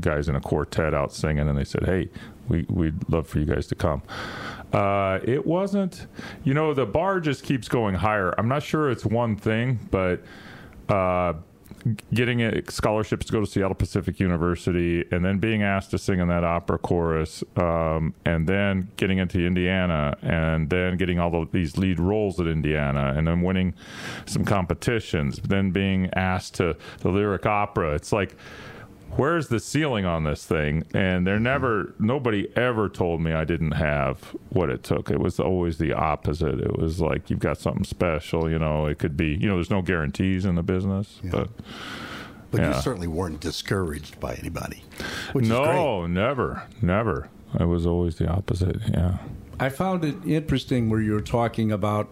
[0.00, 2.08] guys in a quartet out singing, and they said, "Hey,
[2.48, 4.02] we we'd love for you guys to come."
[4.72, 6.06] Uh, it wasn't,
[6.44, 8.32] you know, the bar just keeps going higher.
[8.38, 10.22] I'm not sure it's one thing, but.
[10.88, 11.34] Uh,
[12.12, 16.20] getting a scholarships to go to Seattle Pacific University, and then being asked to sing
[16.20, 21.48] in that opera chorus, um, and then getting into Indiana, and then getting all the,
[21.52, 23.74] these lead roles at Indiana, and then winning
[24.26, 27.94] some competitions, then being asked to the lyric opera.
[27.94, 28.36] It's like.
[29.16, 30.84] Where's the ceiling on this thing?
[30.94, 35.10] And there never, nobody ever told me I didn't have what it took.
[35.10, 36.60] It was always the opposite.
[36.60, 38.48] It was like you've got something special.
[38.50, 39.34] You know, it could be.
[39.34, 41.48] You know, there's no guarantees in the business, but
[42.50, 44.82] But you certainly weren't discouraged by anybody.
[45.32, 45.64] Which is great.
[45.64, 47.28] no, never, never.
[47.58, 48.76] It was always the opposite.
[48.88, 49.18] Yeah.
[49.58, 52.08] I found it interesting where you were talking about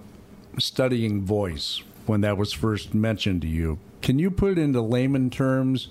[0.59, 3.79] studying voice when that was first mentioned to you.
[4.03, 5.89] Can you put it into layman terms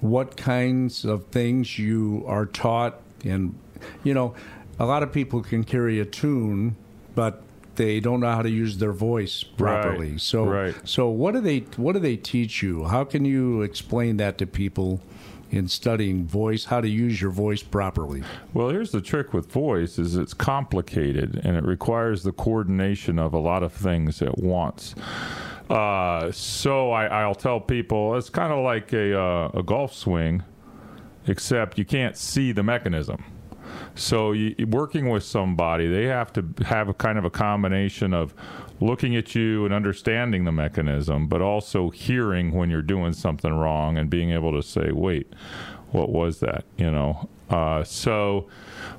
[0.00, 3.00] what kinds of things you are taught?
[3.24, 3.58] And,
[4.04, 4.34] you know,
[4.78, 6.76] a lot of people can carry a tune,
[7.14, 7.42] but
[7.74, 10.12] they don't know how to use their voice properly.
[10.12, 10.74] Right, So, right.
[10.84, 12.84] so what do they what do they teach you?
[12.84, 15.00] How can you explain that to people
[15.50, 16.64] in studying voice?
[16.64, 18.22] How to use your voice properly?
[18.52, 23.32] Well, here's the trick with voice: is it's complicated and it requires the coordination of
[23.32, 24.94] a lot of things at once.
[25.70, 30.42] Uh, so I, I'll tell people it's kind of like a uh, a golf swing,
[31.26, 33.24] except you can't see the mechanism.
[33.94, 38.34] So you, working with somebody, they have to have a kind of a combination of
[38.80, 43.98] looking at you and understanding the mechanism, but also hearing when you're doing something wrong
[43.98, 45.32] and being able to say, "Wait,
[45.90, 47.28] what was that?" You know.
[47.50, 48.46] Uh, so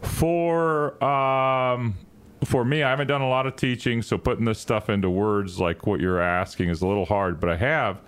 [0.01, 1.95] for um,
[2.43, 5.59] for me, I haven't done a lot of teaching, so putting this stuff into words
[5.59, 7.39] like what you're asking is a little hard.
[7.39, 8.01] But I have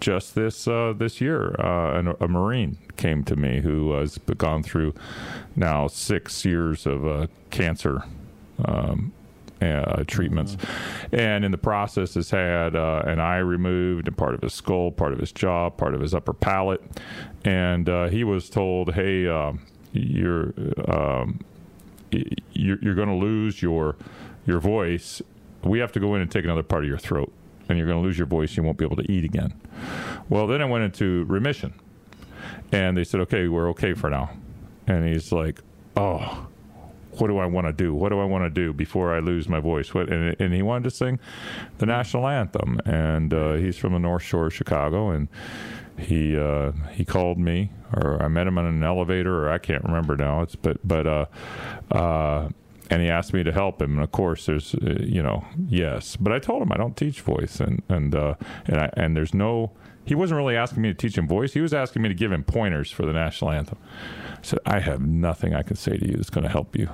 [0.00, 4.62] just this uh, this year, uh, an, a Marine came to me who has gone
[4.62, 4.94] through
[5.56, 8.04] now six years of uh, cancer.
[8.64, 9.12] Um,
[9.62, 10.56] uh, treatments,
[11.12, 14.90] and in the process has had uh, an eye removed and part of his skull,
[14.90, 16.82] part of his jaw, part of his upper palate,
[17.44, 19.60] and uh, he was told, "Hey, um,
[19.92, 20.54] you're
[20.88, 21.40] um,
[22.52, 23.96] you're, you're going to lose your
[24.46, 25.22] your voice,
[25.62, 27.32] we have to go in and take another part of your throat,
[27.68, 28.56] and you're going to lose your voice.
[28.56, 29.54] You won't be able to eat again.
[30.28, 31.74] Well, then I went into remission,
[32.72, 34.30] and they said, okay, we're okay for now.
[34.86, 35.60] And he's like,
[35.96, 36.46] oh,
[37.12, 37.94] what do I want to do?
[37.94, 39.92] What do I want to do before I lose my voice?
[39.92, 40.08] What?
[40.10, 41.18] And, and he wanted to sing
[41.78, 42.80] the national anthem.
[42.84, 45.28] And uh, he's from the North Shore of Chicago, and
[45.98, 49.84] he uh, he called me, or I met him on an elevator, or I can't
[49.84, 50.42] remember now.
[50.42, 51.26] It's but but uh,
[51.90, 52.48] uh,
[52.90, 53.94] and he asked me to help him.
[53.94, 57.20] And of course, there's uh, you know yes, but I told him I don't teach
[57.20, 58.34] voice, and and uh,
[58.66, 59.72] and I, and there's no.
[60.10, 61.52] He wasn't really asking me to teach him voice.
[61.52, 63.78] He was asking me to give him pointers for the national anthem.
[64.32, 66.88] I said, I have nothing I can say to you that's going to help you.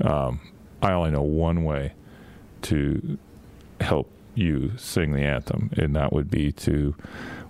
[0.00, 0.40] Um,
[0.80, 1.94] I only know one way
[2.62, 3.18] to
[3.80, 6.94] help you sing the anthem, and that would be to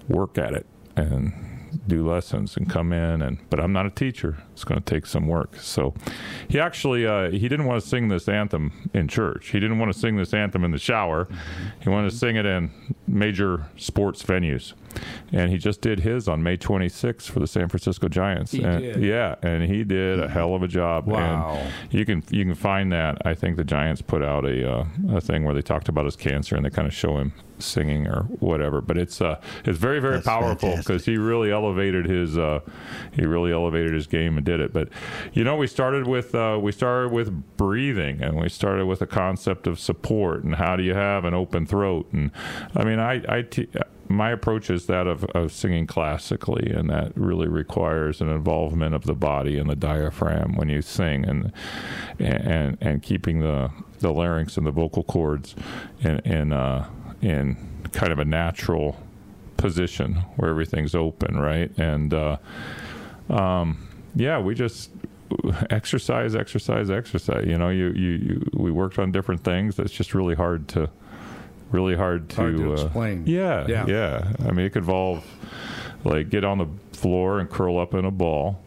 [0.09, 0.65] work at it
[0.97, 4.45] and do lessons and come in and but I'm not a teacher.
[4.55, 5.57] It's going to take some work.
[5.57, 5.95] So
[6.49, 9.49] he actually uh, he didn't want to sing this anthem in church.
[9.49, 11.27] He didn't want to sing this anthem in the shower.
[11.81, 12.71] He wanted to sing it in
[13.09, 14.73] major sports venues.
[15.33, 18.53] And he just did his on May 26th for the San Francisco Giants.
[18.53, 19.03] He and, did.
[19.03, 21.09] Yeah, and he did a hell of a job.
[21.09, 21.57] Wow.
[21.57, 23.27] And you can you can find that.
[23.27, 26.15] I think the Giants put out a uh, a thing where they talked about his
[26.15, 28.81] cancer and they kind of show him singing or whatever.
[28.81, 32.61] But it's uh it's very very That's powerful because he really elevated his uh
[33.13, 34.73] he really elevated his game and did it.
[34.73, 34.89] But
[35.33, 39.07] you know we started with uh, we started with breathing and we started with a
[39.07, 42.31] concept of support and how do you have an open throat and
[42.75, 43.45] I mean I I.
[44.07, 49.05] My approach is that of, of singing classically, and that really requires an involvement of
[49.05, 51.51] the body and the diaphragm when you sing, and
[52.19, 55.57] and and keeping the the larynx and the vocal cords
[56.03, 56.87] in in uh,
[57.23, 57.57] in
[57.93, 58.99] kind of a natural
[59.57, 61.71] position where everything's open, right?
[61.79, 62.37] And uh,
[63.31, 64.91] um, yeah, we just
[65.71, 67.47] exercise, exercise, exercise.
[67.47, 69.77] You know, you, you, you we worked on different things.
[69.77, 70.91] That's just really hard to
[71.71, 73.25] really hard to, Hard to uh, explain.
[73.27, 73.87] yeah, Yeah.
[73.89, 75.25] yeah, I mean, it could involve
[76.05, 78.61] like get on the floor and curl up in a ball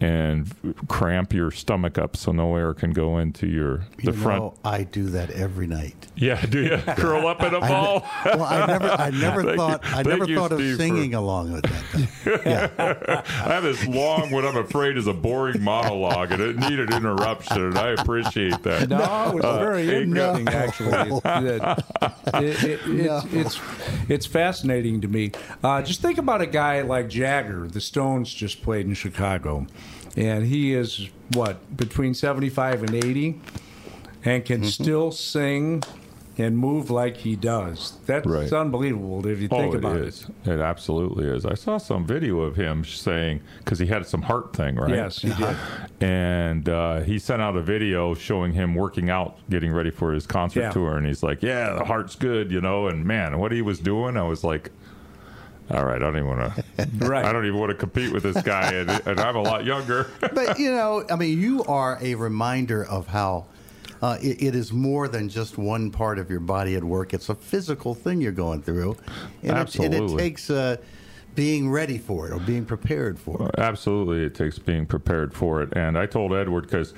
[0.00, 0.52] and
[0.88, 4.42] cramp your stomach up so no air can go into your the You front.
[4.42, 6.08] know, I do that every night.
[6.16, 8.06] Yeah, do you curl up in a ball?
[8.24, 9.10] ne- well, I never, I
[9.42, 11.84] never thought, you- I thank never you, thought of Steve, for- singing along with that.
[11.92, 12.04] Though.
[12.46, 16.92] Yeah, I have this long, what I'm afraid is a boring monologue, and it needed
[16.92, 18.88] interruption, and I appreciate that.
[18.88, 20.44] No, it's Uh, very interesting.
[20.44, 20.50] no.
[20.50, 21.20] Actually,
[22.34, 23.16] It- it- it- No.
[23.32, 23.60] it's, it's
[24.08, 25.32] it's fascinating to me.
[25.62, 27.66] Uh, just think about a guy like Jagger.
[27.68, 29.66] The Stones just played in Chicago,
[30.16, 33.40] and he is what between seventy five and eighty,
[34.24, 35.82] and can still sing
[36.36, 37.96] and move like he does.
[38.06, 38.52] That's Right.
[38.52, 40.26] unbelievable if you think oh, about it is.
[40.44, 41.46] It absolutely is.
[41.46, 44.90] I saw some video of him saying because he had some heart thing, right?
[44.90, 45.56] Yes, he did.
[46.00, 50.26] And uh, he sent out a video showing him working out, getting ready for his
[50.26, 50.70] concert Yeah.
[50.70, 52.88] tour, and he's like, "Yeah, the heart's good," you know.
[52.88, 54.70] And man, what he was doing, I was like.
[55.70, 56.64] All right, I don't even want to.
[56.98, 57.24] Right.
[57.24, 60.10] I don't even want to compete with this guy, and, and I'm a lot younger.
[60.34, 63.46] but you know, I mean, you are a reminder of how
[64.02, 67.14] uh, it, it is more than just one part of your body at work.
[67.14, 68.96] It's a physical thing you're going through,
[69.42, 70.76] and, It, and it takes uh,
[71.34, 73.54] being ready for it or being prepared for it.
[73.58, 75.72] Absolutely, it takes being prepared for it.
[75.76, 76.94] And I told Edward because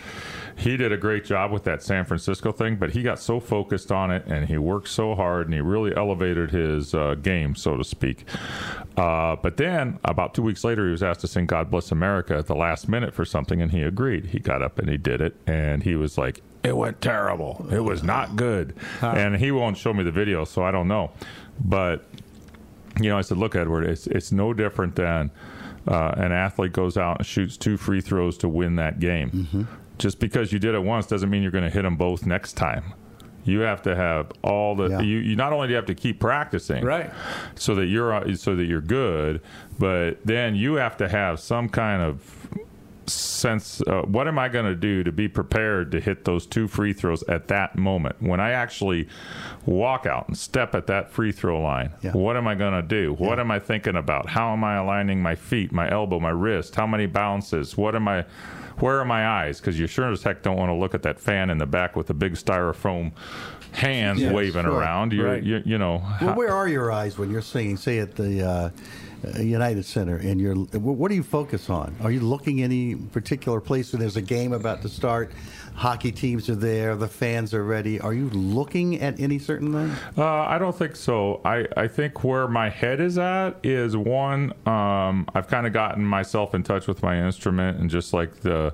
[0.57, 3.91] he did a great job with that San Francisco thing, but he got so focused
[3.91, 7.77] on it and he worked so hard and he really elevated his uh, game, so
[7.77, 8.25] to speak.
[8.97, 12.37] Uh, but then about two weeks later, he was asked to sing "God Bless America"
[12.37, 14.27] at the last minute for something, and he agreed.
[14.27, 17.67] He got up and he did it, and he was like, "It went terrible.
[17.71, 21.11] It was not good." And he won't show me the video, so I don't know.
[21.61, 22.05] But
[23.01, 25.31] you know, I said, look, Edward, it's it's no different than
[25.87, 29.31] uh, an athlete goes out and shoots two free throws to win that game.
[29.31, 29.63] Mm-hmm.
[29.99, 32.55] Just because you did it once doesn't mean you're going to hit them both next
[32.55, 32.93] time.
[33.45, 34.89] You have to have all the.
[34.89, 35.01] Yeah.
[35.01, 37.11] You, you not only do you have to keep practicing, Right.
[37.55, 39.41] so that you're so that you're good,
[39.79, 42.49] but then you have to have some kind of
[43.11, 46.67] sense uh, what am i going to do to be prepared to hit those two
[46.69, 48.17] free throws at that moment?
[48.21, 49.09] When i actually
[49.65, 52.13] walk out and step at that free throw line Yeah.
[52.13, 54.29] what am i going to do what am i thinking about?
[54.29, 56.75] How am i aligning my feet my elbow my wrist?
[56.75, 57.77] How many bounces?
[57.77, 58.25] What am i
[58.79, 59.59] where are my eyes?
[59.59, 61.97] Because you sure as heck don't want to look at that fan in the back
[61.97, 63.13] with the big styrofoam
[63.73, 64.73] hands Yes, waving sure.
[64.73, 65.13] around.
[65.15, 65.43] You Right.
[65.43, 67.77] you you know Well, how- where are your eyes when you're singing?
[67.79, 68.71] Say at the uh,
[69.39, 70.55] United Center, and you're.
[70.55, 71.95] What do you focus on?
[72.03, 75.33] Are you looking any particular place when there's a game about to start?
[75.75, 76.97] Hockey teams are there.
[76.97, 78.01] The fans are ready.
[78.01, 79.95] Are you looking at any certain thing?
[80.17, 81.43] Uh, I don't think so.
[81.45, 86.03] I, I think where my head is at is one, um, I've kind of gotten
[86.03, 88.73] myself in touch with my instrument and just like the,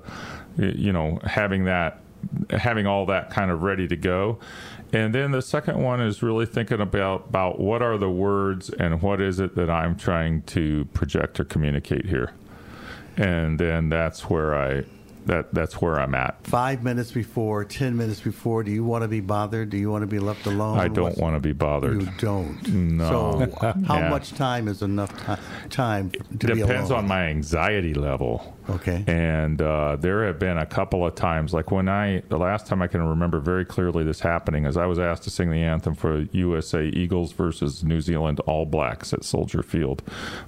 [0.57, 2.03] you know, having that
[2.51, 4.39] having all that kind of ready to go.
[4.93, 9.01] And then the second one is really thinking about about what are the words and
[9.01, 12.33] what is it that I'm trying to project or communicate here.
[13.17, 14.85] And then that's where I
[15.25, 16.45] that that's where I'm at.
[16.47, 19.71] Five minutes before, ten minutes before, do you want to be bothered?
[19.71, 20.79] Do you want to be left alone?
[20.79, 22.03] I don't What's- want to be bothered.
[22.03, 22.67] You don't.
[22.69, 23.09] No.
[23.61, 24.09] So, how Yeah.
[24.11, 28.57] much time is enough ti- time to Depends on my anxiety level.
[28.71, 29.05] Okay.
[29.07, 32.81] And uh, there have been a couple of times, like when I, the last time
[32.83, 35.95] I can remember very clearly this happening, is I was asked to sing the anthem
[35.95, 40.03] for USA Eagles versus New Zealand All Blacks at Soldier Field,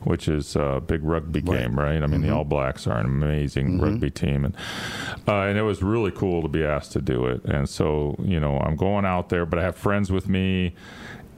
[0.04, 1.62] which is a big rugby Right.
[1.62, 2.02] game, right?
[2.02, 4.56] I mean, the All Blacks are an amazing rugby team, and
[5.26, 7.44] uh, and it was really cool to be asked to do it.
[7.44, 10.74] And so, you know, I'm going out there, but I have friends with me,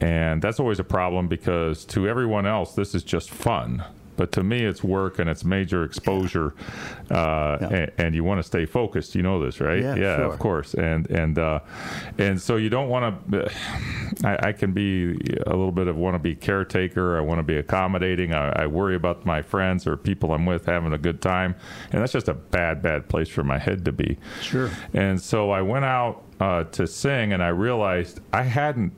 [0.00, 3.82] and that's always a problem because to everyone else, this is just fun.
[4.16, 6.54] But to me, it's work and it's major exposure,
[7.10, 7.68] uh, Yeah.
[7.68, 9.14] and, and you want to stay focused.
[9.14, 9.82] You know this, right?
[9.82, 10.24] Yeah, sure.
[10.24, 10.74] of course.
[10.74, 11.60] And and uh,
[12.18, 13.50] and so you don't want to.
[14.24, 15.12] I, I can be
[15.46, 17.16] a little bit of want to be caretaker.
[17.16, 18.32] I want to be accommodating.
[18.34, 21.54] I, I worry about my friends or people I'm with having a good time,
[21.92, 24.18] and that's just a bad, bad place for my head to be.
[24.40, 24.70] Sure.
[24.94, 28.92] And so I went out uh, to sing, and I realized I hadn't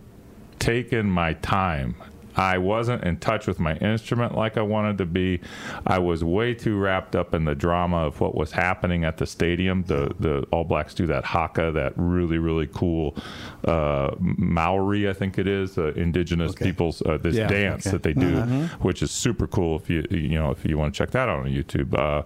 [0.58, 1.94] taken my time.
[2.38, 5.40] I wasn't in touch with my instrument like I wanted to be.
[5.86, 9.26] I was way too wrapped up in the drama of what was happening at the
[9.26, 9.82] stadium.
[9.82, 13.16] The the All Blacks do that haka, that really really cool
[13.64, 16.64] uh, Maori, I think it is, uh, indigenous Okay.
[16.66, 17.96] people's uh, this Yeah, dance okay.
[17.96, 18.42] that they do,
[18.80, 19.76] which is super cool.
[19.76, 22.22] If you you know if you want to check that out on YouTube, uh,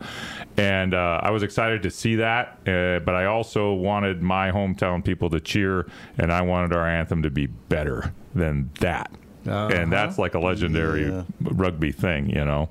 [0.59, 5.03] and uh, I was excited to see that, uh, but I also wanted my hometown
[5.03, 5.87] people to cheer,
[6.19, 9.11] and I wanted our anthem to be better than that.
[9.47, 11.23] And that's like a legendary Yeah.
[11.41, 12.69] rugby thing, you know.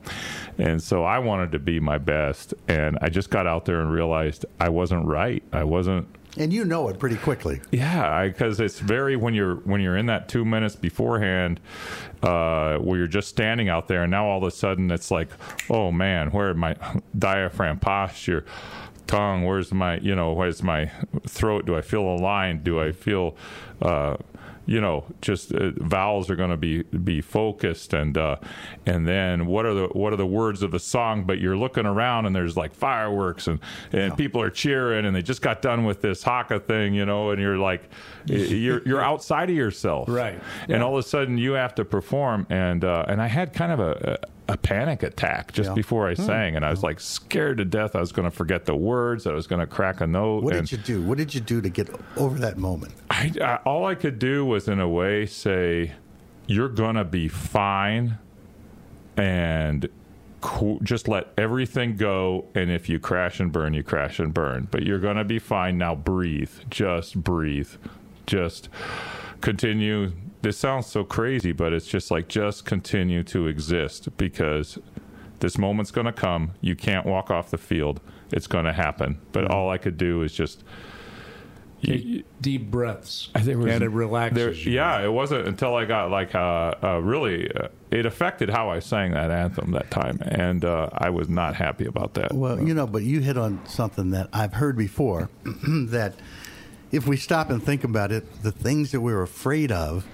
[0.58, 3.92] And so I wanted to be my best, and I just got out there and
[3.92, 5.44] realized I wasn't right.
[5.52, 6.08] I wasn't
[6.38, 7.60] and you know it pretty quickly.
[7.74, 11.60] yeah, because it's very when you're when you're in that two minutes beforehand,
[12.24, 15.28] uh, where you're just standing out there, and now all of a sudden it's like,
[15.70, 16.76] oh man, where my
[17.20, 18.46] diaphragm posture,
[19.08, 20.90] tongue, where's my you know where's my
[21.28, 21.66] throat?
[21.66, 22.64] Do I feel aligned?
[22.64, 23.36] Do I feel
[23.82, 24.16] uh,
[24.72, 28.38] you know, just uh, vowels are going to be be focused, and uh,
[28.86, 31.26] and then what are the what are the words of the song?
[31.26, 33.60] But you're looking around, and there's like fireworks, and
[33.92, 37.32] and people are cheering, and they just got done with this haka thing, you know,
[37.32, 37.90] and you're like,
[38.26, 40.40] you're you're outside of yourself, Right.
[40.70, 43.74] And all of a sudden you have to perform, and uh, and I had kind
[43.74, 44.20] of a.
[44.24, 45.74] a a panic attack just Yeah.
[45.76, 46.24] before I hmm.
[46.24, 47.96] sang, and I was like scared to death.
[47.96, 49.26] I was going to forget the words.
[49.26, 50.44] I was going to crack a note.
[50.44, 51.02] What did you do?
[51.02, 52.94] What did you do to get over that moment?
[53.10, 55.94] I, I, all I could do was, in a way, say,
[56.48, 58.18] "You're gonna be fine,"
[59.16, 59.88] and
[60.42, 62.46] co- just let everything go.
[62.54, 64.68] And if you crash and burn, you crash and burn.
[64.70, 65.78] But you're gonna be fine.
[65.78, 66.52] Now breathe.
[66.70, 67.70] Just breathe.
[68.28, 68.68] Just
[69.40, 70.12] continue.
[70.42, 74.80] This sounds so crazy, but it's just like just continue to exist because
[75.40, 76.52] this moment's gonna come.
[76.62, 78.00] You can't walk off the field.
[78.32, 79.20] It's gonna happen.
[79.32, 80.64] But all I could do is just.
[81.84, 83.30] Take deep breaths.
[83.34, 84.72] There was- and it relaxes There, you.
[84.74, 88.78] yeah, it wasn't until I got like uh, uh, really, uh, it affected how I
[88.78, 92.34] sang that anthem that time, and uh, I was not happy about that.
[92.36, 96.14] Well, you know, but you hit on something that I've heard before that
[96.92, 100.06] if we stop and think about it, the things that we're afraid of,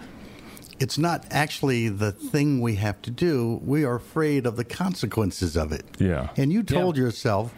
[0.79, 3.59] it's not actually the thing we have to do.
[3.63, 5.85] We are afraid of the consequences of it.
[5.99, 6.29] Yeah.
[6.37, 7.53] And you told yourself,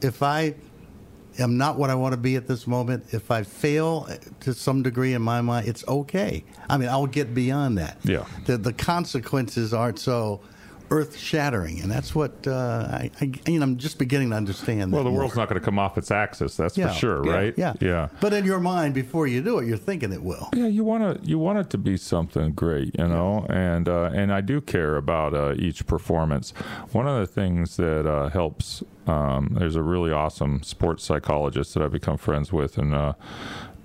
[0.00, 0.54] if I
[1.38, 4.08] am not what I want to be at this moment, if I fail
[4.40, 6.44] to some degree in my mind, it's okay.
[6.68, 7.98] I mean, I'll get beyond that.
[8.04, 8.24] Yeah.
[8.46, 10.40] The, the consequences aren't so
[10.94, 11.80] earth shattering.
[11.80, 15.10] And that's what uh, I, I, you know, I'm just beginning to understand well, that.
[15.10, 16.88] the world's not going to come off its axis, that's Yeah.
[16.88, 17.32] for sure, Yeah.
[17.32, 17.54] right?
[17.56, 17.72] Yeah.
[17.80, 18.08] yeah.
[18.20, 20.48] But in your mind, before you do it, you're thinking it will.
[20.54, 24.10] Yeah, you want to you want it to be something great, you know, and uh,
[24.14, 26.52] and I do care about uh, each performance.
[26.92, 31.82] One of the things that uh, helps um, there's a really awesome sports psychologist that
[31.82, 33.12] I've become friends with, and uh,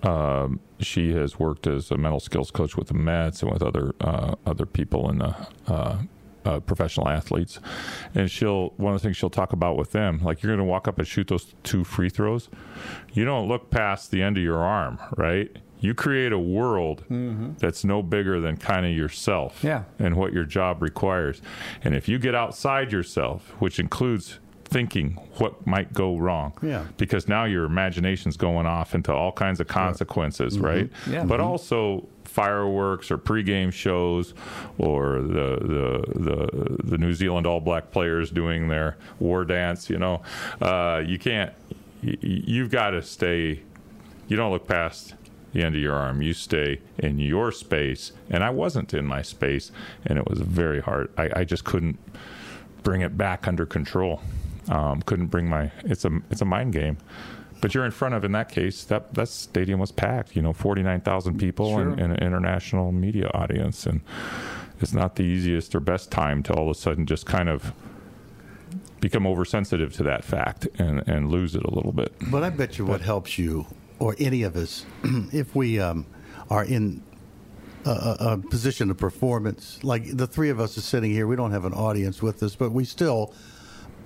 [0.03, 3.93] um, she has worked as a mental skills coach with the Mets and with other
[3.99, 5.36] uh, other people in the.
[5.68, 5.97] Uh,
[6.50, 7.60] uh, professional athletes,
[8.16, 10.70] and she'll one of the things she'll talk about with them, like you're going to
[10.72, 12.50] walk up and shoot those two free throws.
[13.14, 15.50] You don't look past the end of your arm, right?
[15.82, 17.04] You create a world
[17.60, 19.84] that's no bigger than kind of yourself Yeah.
[19.97, 21.41] and what your job requires.
[21.84, 24.39] And if you get outside yourself, which includes
[24.70, 26.86] thinking what might go wrong, Yeah.
[26.98, 30.90] because now your imagination's going off into all kinds of consequences, right?
[31.10, 31.24] Yeah.
[31.26, 31.44] But Mhm.
[31.46, 34.36] also fireworks or pregame shows
[34.78, 39.90] or the, the the the New Zealand All Black players doing their war dance.
[39.90, 40.22] You know,
[40.62, 41.52] uh, you can't.
[42.04, 43.62] y- y- You've got to stay
[44.28, 45.16] you don't look past
[45.54, 46.22] the end of your arm.
[46.22, 49.72] You stay in your space, and I wasn't in my space,
[50.06, 51.10] and it was very hard.
[51.18, 51.98] I, I just couldn't
[52.84, 54.22] bring it back under control.
[54.68, 55.72] Um, couldn't bring my.
[55.86, 56.97] It's a it's a mind game.
[57.62, 60.36] But you're in front of, in that case, that that stadium was packed.
[60.36, 61.82] You know, forty nine thousand people Sure.
[61.82, 64.01] and, and an international media audience, and
[64.80, 67.74] it's not the easiest or best time to all of a sudden just kind of
[69.01, 72.14] become oversensitive to that fact and, and lose it a little bit.
[72.30, 73.66] But I bet you what helps you,
[73.97, 74.86] or any of us,
[75.34, 76.05] if we um,
[76.49, 77.01] are in
[77.86, 81.36] a, a, a position of performance, like the three of us are sitting here, we
[81.36, 83.34] don't have an audience with us, but we still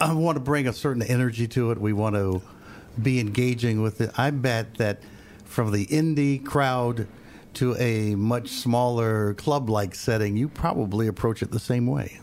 [0.09, 1.79] uh, want to bring a certain energy to it.
[1.79, 2.41] We want to
[3.01, 4.11] be engaging with it.
[4.17, 4.99] I bet that
[5.45, 7.07] from the Indy crowd
[7.55, 12.19] to a much smaller club like setting, you probably approach it the same way.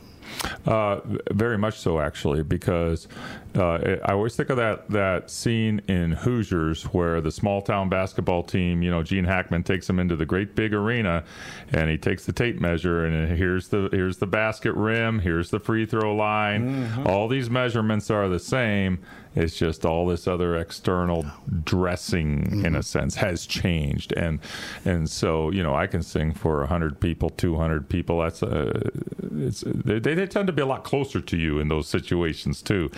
[0.66, 1.00] Uh,
[1.32, 3.08] very much so, actually, because
[3.56, 8.42] uh, I always think of that that scene in Hoosiers where the small town basketball
[8.42, 11.24] team, you know, Gene Hackman takes them into the great big arena,
[11.72, 15.58] and he takes the tape measure, and here's the here's the basket rim, here's the
[15.58, 16.86] free throw line.
[16.86, 17.06] Mm-hmm.
[17.06, 19.00] All these measurements are the same.
[19.36, 21.24] It's just all this other external
[21.62, 22.80] dressing, in a mm-hmm.
[22.80, 24.40] sense, has changed, and
[24.84, 28.18] and so you know I can sing for hundred people, two hundred people.
[28.18, 28.90] That's a
[29.36, 32.90] it's they, they tend to be a lot closer to you in those situations too,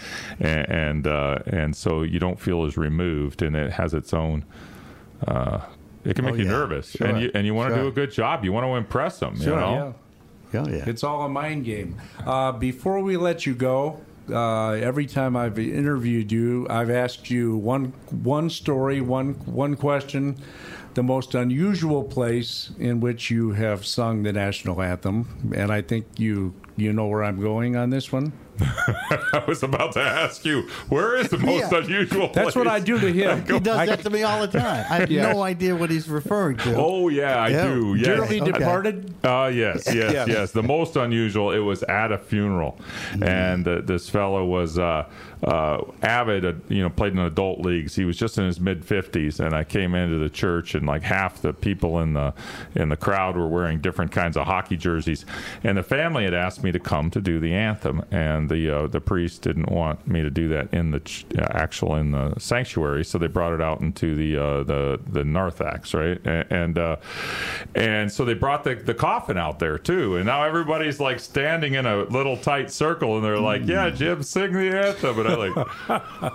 [0.43, 4.45] and and, uh, and so you don't feel as removed, and it has its own.
[5.26, 5.61] Uh,
[6.05, 6.51] it can make Oh, you yeah.
[6.51, 7.07] nervous, Sure.
[7.07, 7.82] and you and you want to Sure.
[7.84, 8.45] do a good job.
[8.45, 9.34] You want to impress them.
[9.38, 9.95] You know?
[10.53, 10.61] Yeah.
[10.61, 10.84] Oh, yeah.
[10.86, 11.95] It's all a mind game.
[12.26, 17.57] Uh, before we let you go, uh, every time I've interviewed you, I've asked you
[17.57, 20.36] one one story, one one question,
[20.95, 26.05] the most unusual place in which you have sung the national anthem, and I think
[26.18, 28.32] you you know where I'm going on this one.
[28.61, 31.78] I was about to ask you, where is the most Yeah.
[31.78, 32.28] unusual?
[32.28, 32.44] Place?
[32.46, 33.44] That's what I do to him.
[33.46, 34.84] He does I- that to me all the time.
[34.90, 35.34] I have Yes.
[35.34, 36.74] no idea what he's referring to.
[36.76, 37.64] Oh yeah, I Yeah.
[37.74, 37.94] do.
[37.94, 38.07] Yes.
[38.07, 38.53] Dearly Okay.
[38.53, 39.14] departed.
[39.24, 40.28] Uh, yes, yes, Yes.
[40.28, 40.50] yes.
[40.53, 42.78] The most unusual, it was at a funeral.
[43.22, 45.05] And uh, this fellow was uh,
[45.43, 47.95] uh, avid, uh, you know, played in adult leagues.
[47.95, 49.40] He was just in his mid 50s.
[49.40, 52.34] And I came into the church, and like half the people in the
[52.74, 55.24] in the crowd were wearing different kinds of hockey jerseys.
[55.64, 58.05] And the family had asked me to come to do the anthem.
[58.11, 61.47] And the uh, the priest didn't want me to do that in the ch- uh,
[61.51, 63.05] actual in the sanctuary.
[63.05, 66.20] So they brought it out into the uh, the, the narthex, right?
[66.24, 66.97] And, and, uh,
[67.74, 70.16] and so they brought the, the coffin out there too.
[70.16, 74.22] And now everybody's like standing in a little tight circle and they're like, yeah, Jim,
[74.22, 75.18] sing the anthem.
[75.18, 76.32] And Like,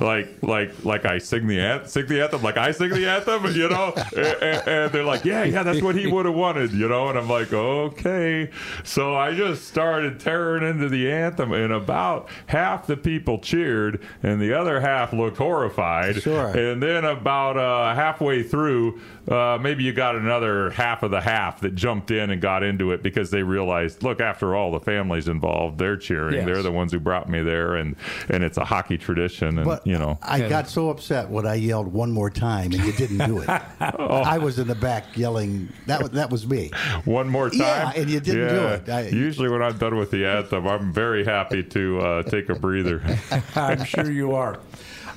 [0.00, 3.44] like like like I sing the anthem, sing the anthem, like I sing the anthem,
[3.54, 3.92] you know.
[4.16, 7.08] and, and- and they're like, yeah, yeah, that's what he would have wanted, you know.
[7.08, 8.50] And I'm like, okay.
[8.84, 14.40] So I just started tearing into the anthem, and about half the people cheered, and
[14.40, 16.22] the other half looked horrified.
[16.22, 16.48] Sure.
[16.56, 18.98] And then about uh, halfway through,
[19.28, 22.90] uh, maybe you got another half of the half that jumped in and got into
[22.92, 25.78] it because they realized, look, after all, the family's involved.
[25.78, 26.34] They're cheering.
[26.34, 26.44] Yes.
[26.46, 27.94] They're the ones who brought me there, and
[28.28, 30.18] and it's a hockey tradition, and But you know.
[30.22, 30.48] I Yeah.
[30.48, 33.48] got so upset when I yelled one more time and you didn't do it.
[33.80, 35.68] I was in the back yelling.
[35.86, 36.70] That was that was me.
[37.04, 37.58] One more time.
[37.60, 38.88] Yeah, and you didn't do it.
[38.88, 42.54] I- Usually, when I'm done with the anthem, I'm very happy to uh, take a
[42.54, 43.02] breather.
[43.54, 44.58] I'm sure you are.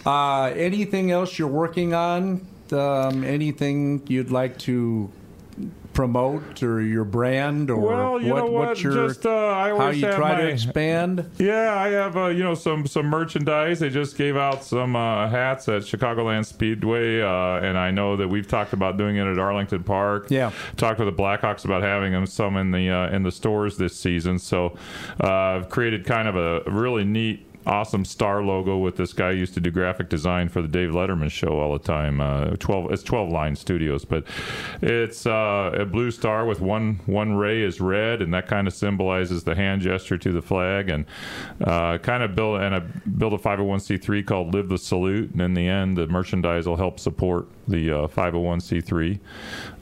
[0.06, 2.45] Uh, anything else you're working on?
[2.74, 5.11] Um, anything you'd like to
[5.93, 8.82] promote or your brand or Well, you what, know what?
[8.84, 11.30] your Just, uh, I how you try my- to expand?
[11.38, 13.80] Yeah, I have uh, you know some some merchandise.
[13.80, 18.28] They just gave out some uh, hats at Chicagoland Speedway, uh, and I know that
[18.28, 20.28] we've talked about doing it at Arlington Park.
[20.30, 20.51] Yeah.
[20.76, 23.95] talked to the Blackhawks about having them some in the uh, in the stores this
[23.95, 24.38] season.
[24.39, 24.78] So
[25.24, 27.47] uh, I've created kind of a really neat.
[27.66, 31.32] Awesome star logo with this guy used to do graphic design for the Dave Letterman
[31.32, 32.22] show all the time.
[32.22, 34.24] Uh, Twelve, it's Twelve Line Studios, but
[34.82, 38.74] it's uh, a blue star with one one ray is red, and that kind of
[38.74, 41.05] symbolizes the hand gesture to the flag, and
[41.63, 45.53] uh, kind of build and I build a 501c3 called Live the Salute, and in
[45.53, 49.20] the end, the merchandise will help support the uh, 501c3.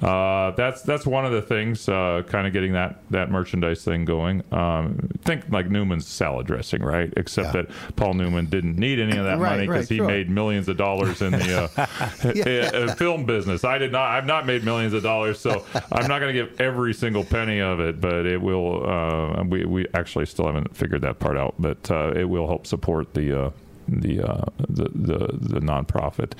[0.02, 4.06] Uh, that's that's one of the things, uh, kind of getting that that merchandise thing
[4.06, 4.44] going.
[4.54, 7.12] Um, think like Newman's salad dressing, right?
[7.18, 7.62] Except Yeah.
[7.64, 10.08] that Paul Newman didn't need any of that Right, money because right, he sure.
[10.08, 13.64] made millions of dollars in the uh, uh, film business.
[13.64, 14.10] I did not.
[14.10, 17.60] I've not made millions of dollars, so I'm not going to give every single penny
[17.60, 18.00] of it.
[18.00, 18.90] But it will.
[18.90, 22.68] Uh, we we actually still haven't figured that part out, but uh, it will help
[22.68, 23.46] support the.
[23.46, 23.50] Uh,
[23.86, 26.32] the, uh, the the the nonprofit,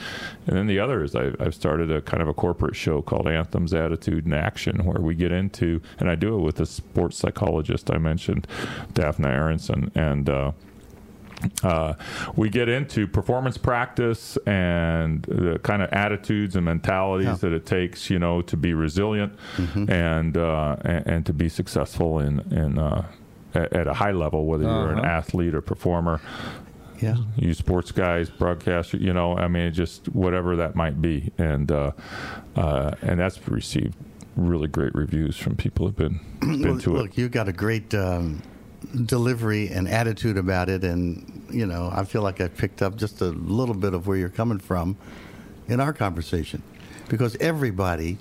[0.48, 3.28] and then the other is I, I've started a kind of a corporate show called
[3.28, 7.18] Anthems, Attitude, and Action, where we get into, and I do it with a sports
[7.18, 8.48] psychologist I mentioned,
[8.94, 10.52] Daphne Aronson, and uh,
[11.64, 11.94] uh,
[12.36, 17.36] we get into performance practice and the kind of attitudes and mentalities Yeah.
[17.36, 22.20] that it takes, you know, to be resilient and, uh, and and to be successful
[22.20, 23.06] in in uh,
[23.54, 25.08] at, at a high level, whether you're an Uh-huh.
[25.20, 26.20] athlete or performer.
[27.00, 27.18] Yeah.
[27.36, 31.92] You sports guys, broadcaster, you know, I mean, just whatever that might be, and uh,
[32.56, 33.96] uh, and that's received
[34.38, 37.00] really great reviews from people who've been been Well, to it.
[37.00, 38.42] look, you got a great um,
[39.06, 43.22] delivery and attitude about it, and you know, I feel like I picked up just
[43.22, 44.98] a little bit of where you're coming from
[45.68, 46.62] in our conversation,
[47.10, 48.18] because everybody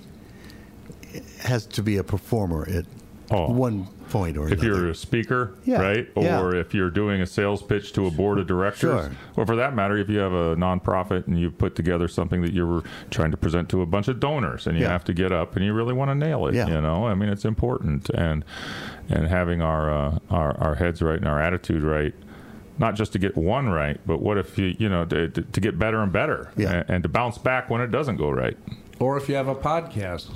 [1.39, 2.85] has to be a performer at
[3.33, 3.51] Oh.
[3.51, 4.67] one point or if another.
[4.67, 6.07] you're a speaker, Yeah, right?
[6.15, 6.39] yeah.
[6.39, 9.11] Or if you're doing a sales pitch to a board of directors, Sure.
[9.35, 12.53] or for that matter, if you have a nonprofit and you put together something that
[12.53, 14.91] you're trying to present to a bunch of donors, and you Yeah.
[14.91, 16.53] have to get up and you really want to nail it.
[16.53, 16.67] Yeah.
[16.67, 18.45] You know, I mean, it's important, and
[19.09, 22.13] and having our uh, our our heads right and our attitude right.
[22.79, 25.59] Not just to get one right, but what if you you know to, to, to
[25.61, 26.71] get better and better, Yeah.
[26.73, 28.57] and, and to bounce back when it doesn't go right.
[28.99, 30.29] Or if you have a podcast.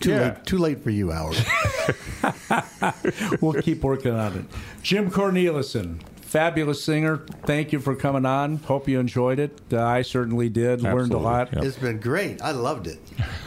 [0.00, 0.20] Too yeah.
[0.20, 1.36] late, too late for you, Howard.
[3.40, 4.44] We'll keep working on it.
[4.82, 6.00] Jim Cornelison,
[6.34, 7.18] fabulous singer.
[7.44, 8.56] Thank you for coming on.
[8.56, 9.60] Hope you enjoyed it.
[9.72, 10.82] Uh, I certainly did.
[10.82, 11.52] Learned a lot.
[11.52, 11.64] Yep.
[11.64, 12.42] it's been great.
[12.42, 12.98] I loved it.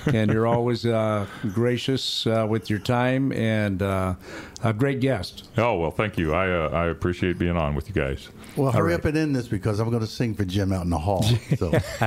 [0.06, 4.16] and you're always uh, gracious uh, with your time and uh,
[4.64, 5.50] a great guest.
[5.58, 6.34] Oh well, thank you.
[6.34, 8.30] I uh, I appreciate being on with you guys.
[8.56, 9.00] Well, hurry right.
[9.00, 11.24] up and end this because I'm going to sing for Jim out in the hall.
[11.58, 11.72] So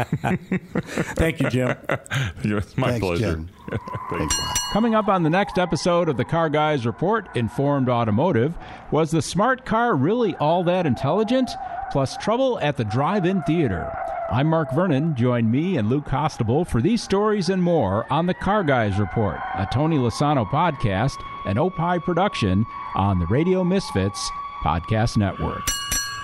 [1.15, 1.77] Thank you, Jim.
[1.89, 3.33] it's my thanks, pleasure.
[3.33, 3.49] Jim.
[4.11, 4.35] Thanks.
[4.73, 8.57] Coming up on the next episode of the Car Guys Report, Informed Automotive,
[8.91, 11.51] was the smart car really all that intelligent?
[11.93, 13.93] Plus trouble at the drive in theater.
[14.33, 15.17] I'm Mark Vernon.
[15.17, 19.41] Join me and Luke Costable for these stories and more on the Car Guys Report,
[19.57, 22.65] a Tony Lasano podcast, an Opie production
[22.95, 24.31] on the Radio Misfits
[24.63, 25.63] Podcast Network.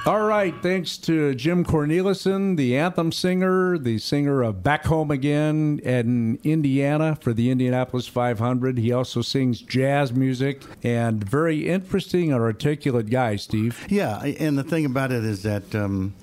[0.07, 0.54] All right.
[0.62, 7.18] Thanks to Jim Cornelison, the anthem singer, the singer of Back Home Again in Indiana
[7.20, 8.78] for the Indianapolis 500.
[8.78, 13.84] He also sings jazz music and very interesting and articulate guy, Steve.
[13.88, 16.14] Yeah, and the thing about it is that, um,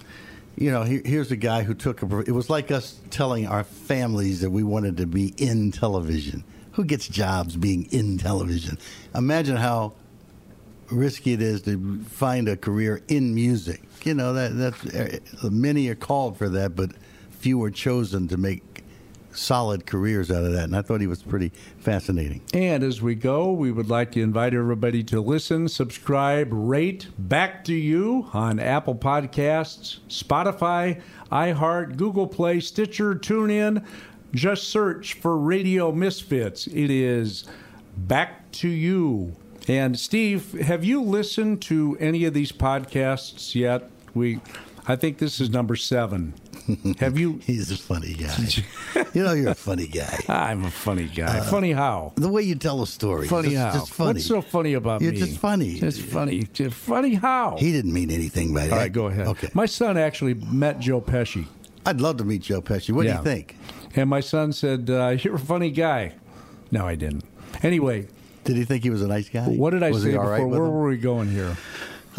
[0.55, 2.19] you know, here, here's a guy who took a.
[2.19, 6.43] It was like us telling our families that we wanted to be in television.
[6.73, 8.77] Who gets jobs being in television?
[9.13, 9.93] Imagine how
[10.89, 13.81] risky it is to find a career in music.
[14.03, 16.91] You know that that's eh, many are called for that, but
[17.39, 18.72] few are chosen to make
[19.33, 20.65] solid careers out of that.
[20.65, 22.41] And I thought he was pretty fascinating.
[22.53, 27.63] And as we go, we would like to invite everybody to listen, subscribe, rate Back
[27.65, 33.85] to You on Apple Podcasts, Spotify, iHeart, Google Play, Stitcher, TuneIn.
[34.33, 36.67] Just search for Radio Misfits.
[36.67, 37.45] It is
[37.95, 39.35] Back to You.
[39.67, 43.89] And Steve, have you listened to any of these podcasts yet?
[44.13, 44.41] We,
[44.87, 46.33] I think this is number seven.
[46.99, 47.39] Have you?
[47.43, 48.47] He's a funny guy.
[49.13, 50.19] you know, you're a funny guy.
[50.29, 51.41] I'm a funny guy.
[51.41, 52.13] funny how?
[52.15, 53.71] The way you tell a story, Funny just, how?
[53.79, 54.13] just funny.
[54.13, 55.19] What's so funny about You're me?
[55.19, 55.79] just funny.
[55.79, 56.43] Just funny.
[56.53, 57.57] Just funny how?
[57.57, 58.71] He didn't mean anything by that.
[58.73, 59.27] All right, go ahead.
[59.27, 59.49] Okay.
[59.53, 61.45] My son actually met Joe Pesci.
[61.85, 62.91] I'd love to meet Joe Pesci.
[62.93, 63.13] What Yeah.
[63.13, 63.57] do you think?
[63.95, 66.13] And my son said, uh, You're a funny guy.
[66.71, 67.23] No, I didn't.
[67.61, 68.07] Anyway,
[68.45, 69.45] Did he think he was a nice guy?
[69.47, 70.29] what did I was say before?
[70.29, 70.71] right Where him?
[70.71, 71.55] were we going here?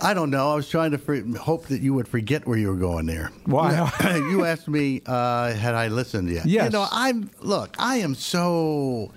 [0.00, 0.50] I don't know.
[0.50, 3.30] I was trying to for, hope that you would forget where you were going there.
[3.46, 3.90] Why?
[4.30, 6.46] you asked me uh, had I listened yet.
[6.46, 6.64] Yes.
[6.64, 7.76] You know, I'm look.
[7.78, 9.12] I am so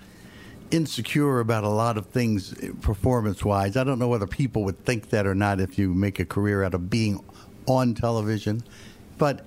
[0.70, 3.76] insecure about a lot of things performance wise.
[3.76, 6.62] I don't know whether people would think that or not if you make a career
[6.62, 7.24] out of being
[7.66, 8.62] on television,
[9.18, 9.44] but.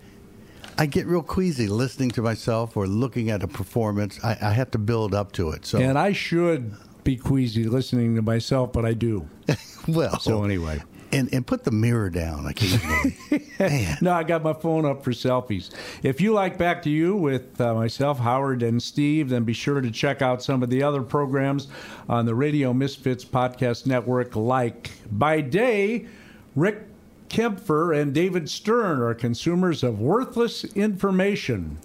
[0.77, 4.23] I get real queasy listening to myself or looking at a performance.
[4.23, 5.65] I, I have to build up to it.
[5.65, 6.73] So, And I should
[7.03, 9.27] be queasy listening to myself, but I do.
[9.87, 10.81] well, So anyway.
[11.13, 13.17] And and put the mirror down occasionally.
[13.59, 15.69] Man, No, I got my phone up for selfies.
[16.03, 19.81] If you like Back to You with uh, myself, Howard, and Steve, then be sure
[19.81, 21.67] to check out some of the other programs
[22.07, 26.07] on the Radio Misfits Podcast Network, like By Day,
[26.55, 26.87] Rick
[27.29, 31.77] Kaempfer and David Stern are consumers of worthless information.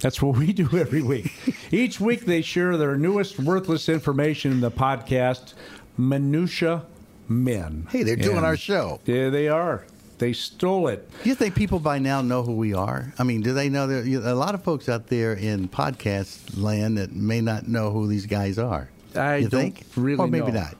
[0.00, 1.32] That's what we do every week.
[1.70, 5.54] Each week they share their newest worthless information in the podcast,
[5.96, 6.84] Minutia
[7.28, 7.86] Men.
[7.90, 9.00] hey, they're doing And our show.
[9.04, 9.84] Yeah, they are.
[10.18, 11.10] They stole it.
[11.22, 13.12] Do you think people by now know who we are?
[13.18, 14.00] I mean, do they know there
[14.30, 18.24] a lot of folks out there in podcast land that may not know who these
[18.26, 18.88] guys are?
[19.14, 19.84] I you don't think?
[19.96, 20.60] really or maybe know.
[20.60, 20.76] not.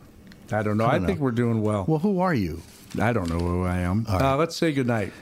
[0.53, 0.85] I don't know.
[0.87, 1.25] I I, don't think know.
[1.25, 1.85] we're doing well.
[1.87, 2.63] Well, who are you?
[3.01, 4.05] I don't know who I am.
[4.05, 4.23] Right.
[4.23, 5.13] Uh, let's say goodnight.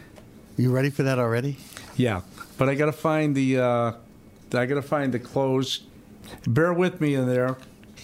[0.56, 1.56] You ready for that already?
[1.96, 2.20] Yeah,
[2.58, 3.58] but I got to find the.
[3.58, 3.92] Uh,
[4.52, 5.80] I got to find the clothes.
[6.46, 7.56] Bear with me in there.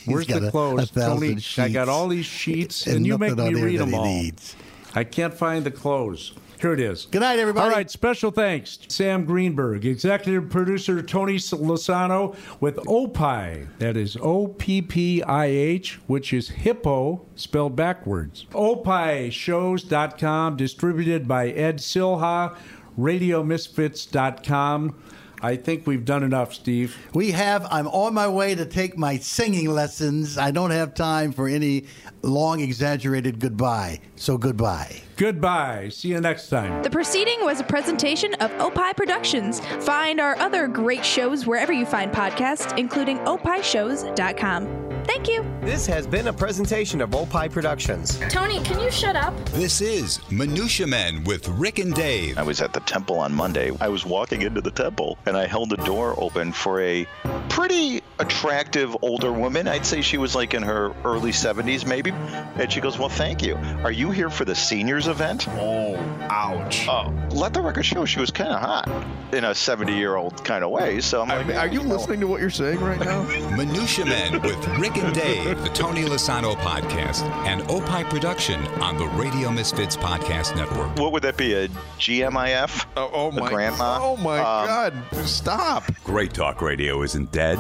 [0.07, 1.37] Where's the a- clothes, a Tony?
[1.59, 4.05] I got all these sheets, and, you make me read them all.
[4.05, 4.57] needs.
[4.95, 6.33] I can't find the clothes.
[6.61, 7.07] Here it is.
[7.07, 7.65] Good night, everybody.
[7.65, 13.67] All right, special thanks Sam Greenberg, executive producer Tony Lozano with Opie.
[13.79, 18.45] That is O P P I H, which is hippo spelled backwards.
[18.53, 22.55] OpieShows.com, distributed by Ed Silha,
[22.99, 25.03] RadioMisfits.com.
[25.43, 26.97] I think we've done enough, Steve.
[27.14, 27.66] We have.
[27.70, 30.36] I'm on my way to take my singing lessons.
[30.36, 31.84] I don't have time for any
[32.22, 34.01] long, exaggerated goodbye.
[34.16, 35.01] So goodbye.
[35.16, 35.88] Goodbye.
[35.91, 36.82] See you next time.
[36.82, 39.61] The proceeding was a presentation of Opie Productions.
[39.80, 44.89] Find our other great shows wherever you find podcasts, including opishows.com.
[45.05, 45.45] Thank you.
[45.63, 48.19] This has been a presentation of Opie Productions.
[48.29, 49.35] Tony, can you shut up?
[49.51, 52.39] This is Minutia Men with Rick and Dave.
[52.39, 53.73] I was at the temple on Monday.
[53.81, 57.07] I was walking into the temple and I held the door open for a
[57.49, 59.67] pretty attractive older woman.
[59.67, 62.11] I'd say she was like in her early 70s, maybe.
[62.11, 63.57] And she goes, Well, thank you.
[63.85, 65.47] Are you here for the seniors event?
[65.51, 65.97] Oh,
[66.31, 66.87] ouch.
[66.89, 68.89] Oh, let the record show she was kind of hot
[69.33, 71.01] in a 70 year old kind of way.
[71.01, 73.23] So I'm like, Are you listening to what you're saying right now?
[73.57, 79.07] Minutia Men with Rick and Dave, the Tony Lasano podcast, and Opie production on the
[79.09, 80.97] Radio Misfits Podcast Network.
[80.99, 81.53] What would that be?
[81.55, 81.68] A
[81.99, 82.86] GMIF?
[82.97, 83.99] Oh, oh A my grandma?
[84.01, 84.95] Oh my Um, God!
[85.26, 85.84] Stop.
[86.05, 87.59] Great Talk Radio isn't dead.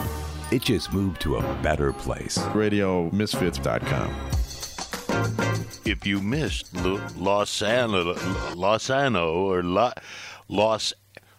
[0.50, 2.36] It just moved to a better place.
[2.38, 4.10] RadioMisfits.com.
[5.84, 8.14] if you missed Lo- Los Ano,
[8.54, 9.92] Los Ano or La,
[10.48, 10.92] Los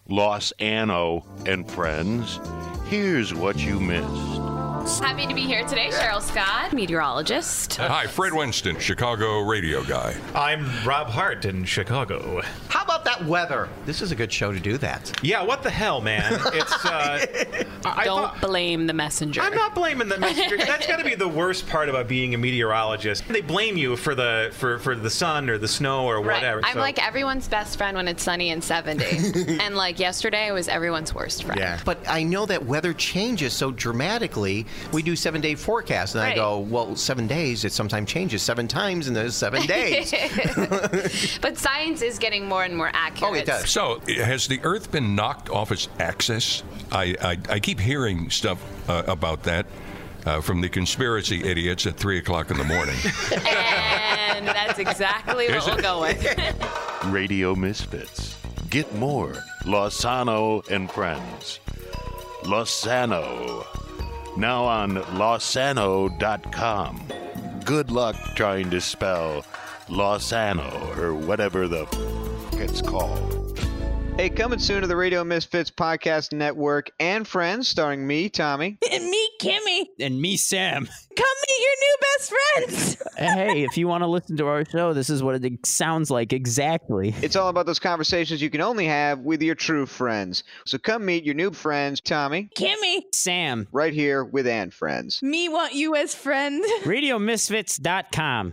[0.08, 2.40] Los Ano and friends,
[2.86, 4.51] here's what you missed.
[4.82, 7.76] Happy to be here today, Cheryl Scott, meteorologist.
[7.76, 10.16] Hi, Fred Winston, Chicago radio guy.
[10.34, 12.42] I'm Rob Hart in Chicago.
[12.66, 13.68] How about that weather?
[13.86, 15.12] This is a good show to do that.
[15.22, 16.40] Yeah, what the hell, man?
[16.52, 17.26] It's uh,
[17.84, 19.40] I Don't thought- blame the messenger.
[19.40, 20.56] I'm not blaming the messenger.
[20.56, 23.26] That's got to be the worst part about being a meteorologist.
[23.28, 26.36] They blame you for the for, for the sun or the snow or Right.
[26.36, 26.60] whatever.
[26.64, 29.58] I'm so- like everyone's best friend when it's sunny and 70.
[29.60, 31.58] and like yesterday I was everyone's worst friend.
[31.58, 31.80] yeah.
[31.84, 34.66] But I know that weather changes so dramatically.
[34.92, 38.68] We do seven day forecasts, and I go, well, seven days, it sometimes changes seven
[38.68, 40.12] times in those seven days.
[41.40, 43.11] But science is getting more and more accurate.
[43.20, 43.68] Oh, it does.
[43.70, 46.62] So, has the Earth been knocked off its axis?
[46.90, 48.58] I, I, I keep hearing stuff
[48.88, 49.66] uh, about that
[50.26, 52.96] uh, from the conspiracy idiots at 3 o'clock in the morning.
[54.34, 55.82] And that's exactly what Is we'll it?
[55.82, 57.04] go with.
[57.12, 58.36] Radio Misfits.
[58.70, 59.34] Get more
[59.64, 61.60] Losano and friends.
[62.42, 63.64] Losano.
[64.36, 66.10] Now on losano.com.
[67.64, 69.44] Good luck trying to spell
[69.88, 71.84] Losano or whatever the
[72.62, 73.58] f- it's called.
[74.16, 78.78] Hey, coming soon to the Radio Misfits Podcast Network and Friends, starring me, Tommy.
[78.92, 79.86] And me, Kimmy.
[79.98, 80.84] And me, Sam.
[80.84, 83.02] Come meet your new best friends.
[83.16, 86.34] hey, if you want to listen to our show, this is what it sounds like
[86.34, 87.14] exactly.
[87.22, 90.44] It's all about those conversations you can only have with your true friends.
[90.66, 93.02] So come meet your new friends, Tommy, Kimmy.
[93.14, 93.66] Sam.
[93.72, 95.22] right here with and Friends.
[95.22, 96.62] Me want you as friend.
[96.82, 98.52] RadioMisfits.com.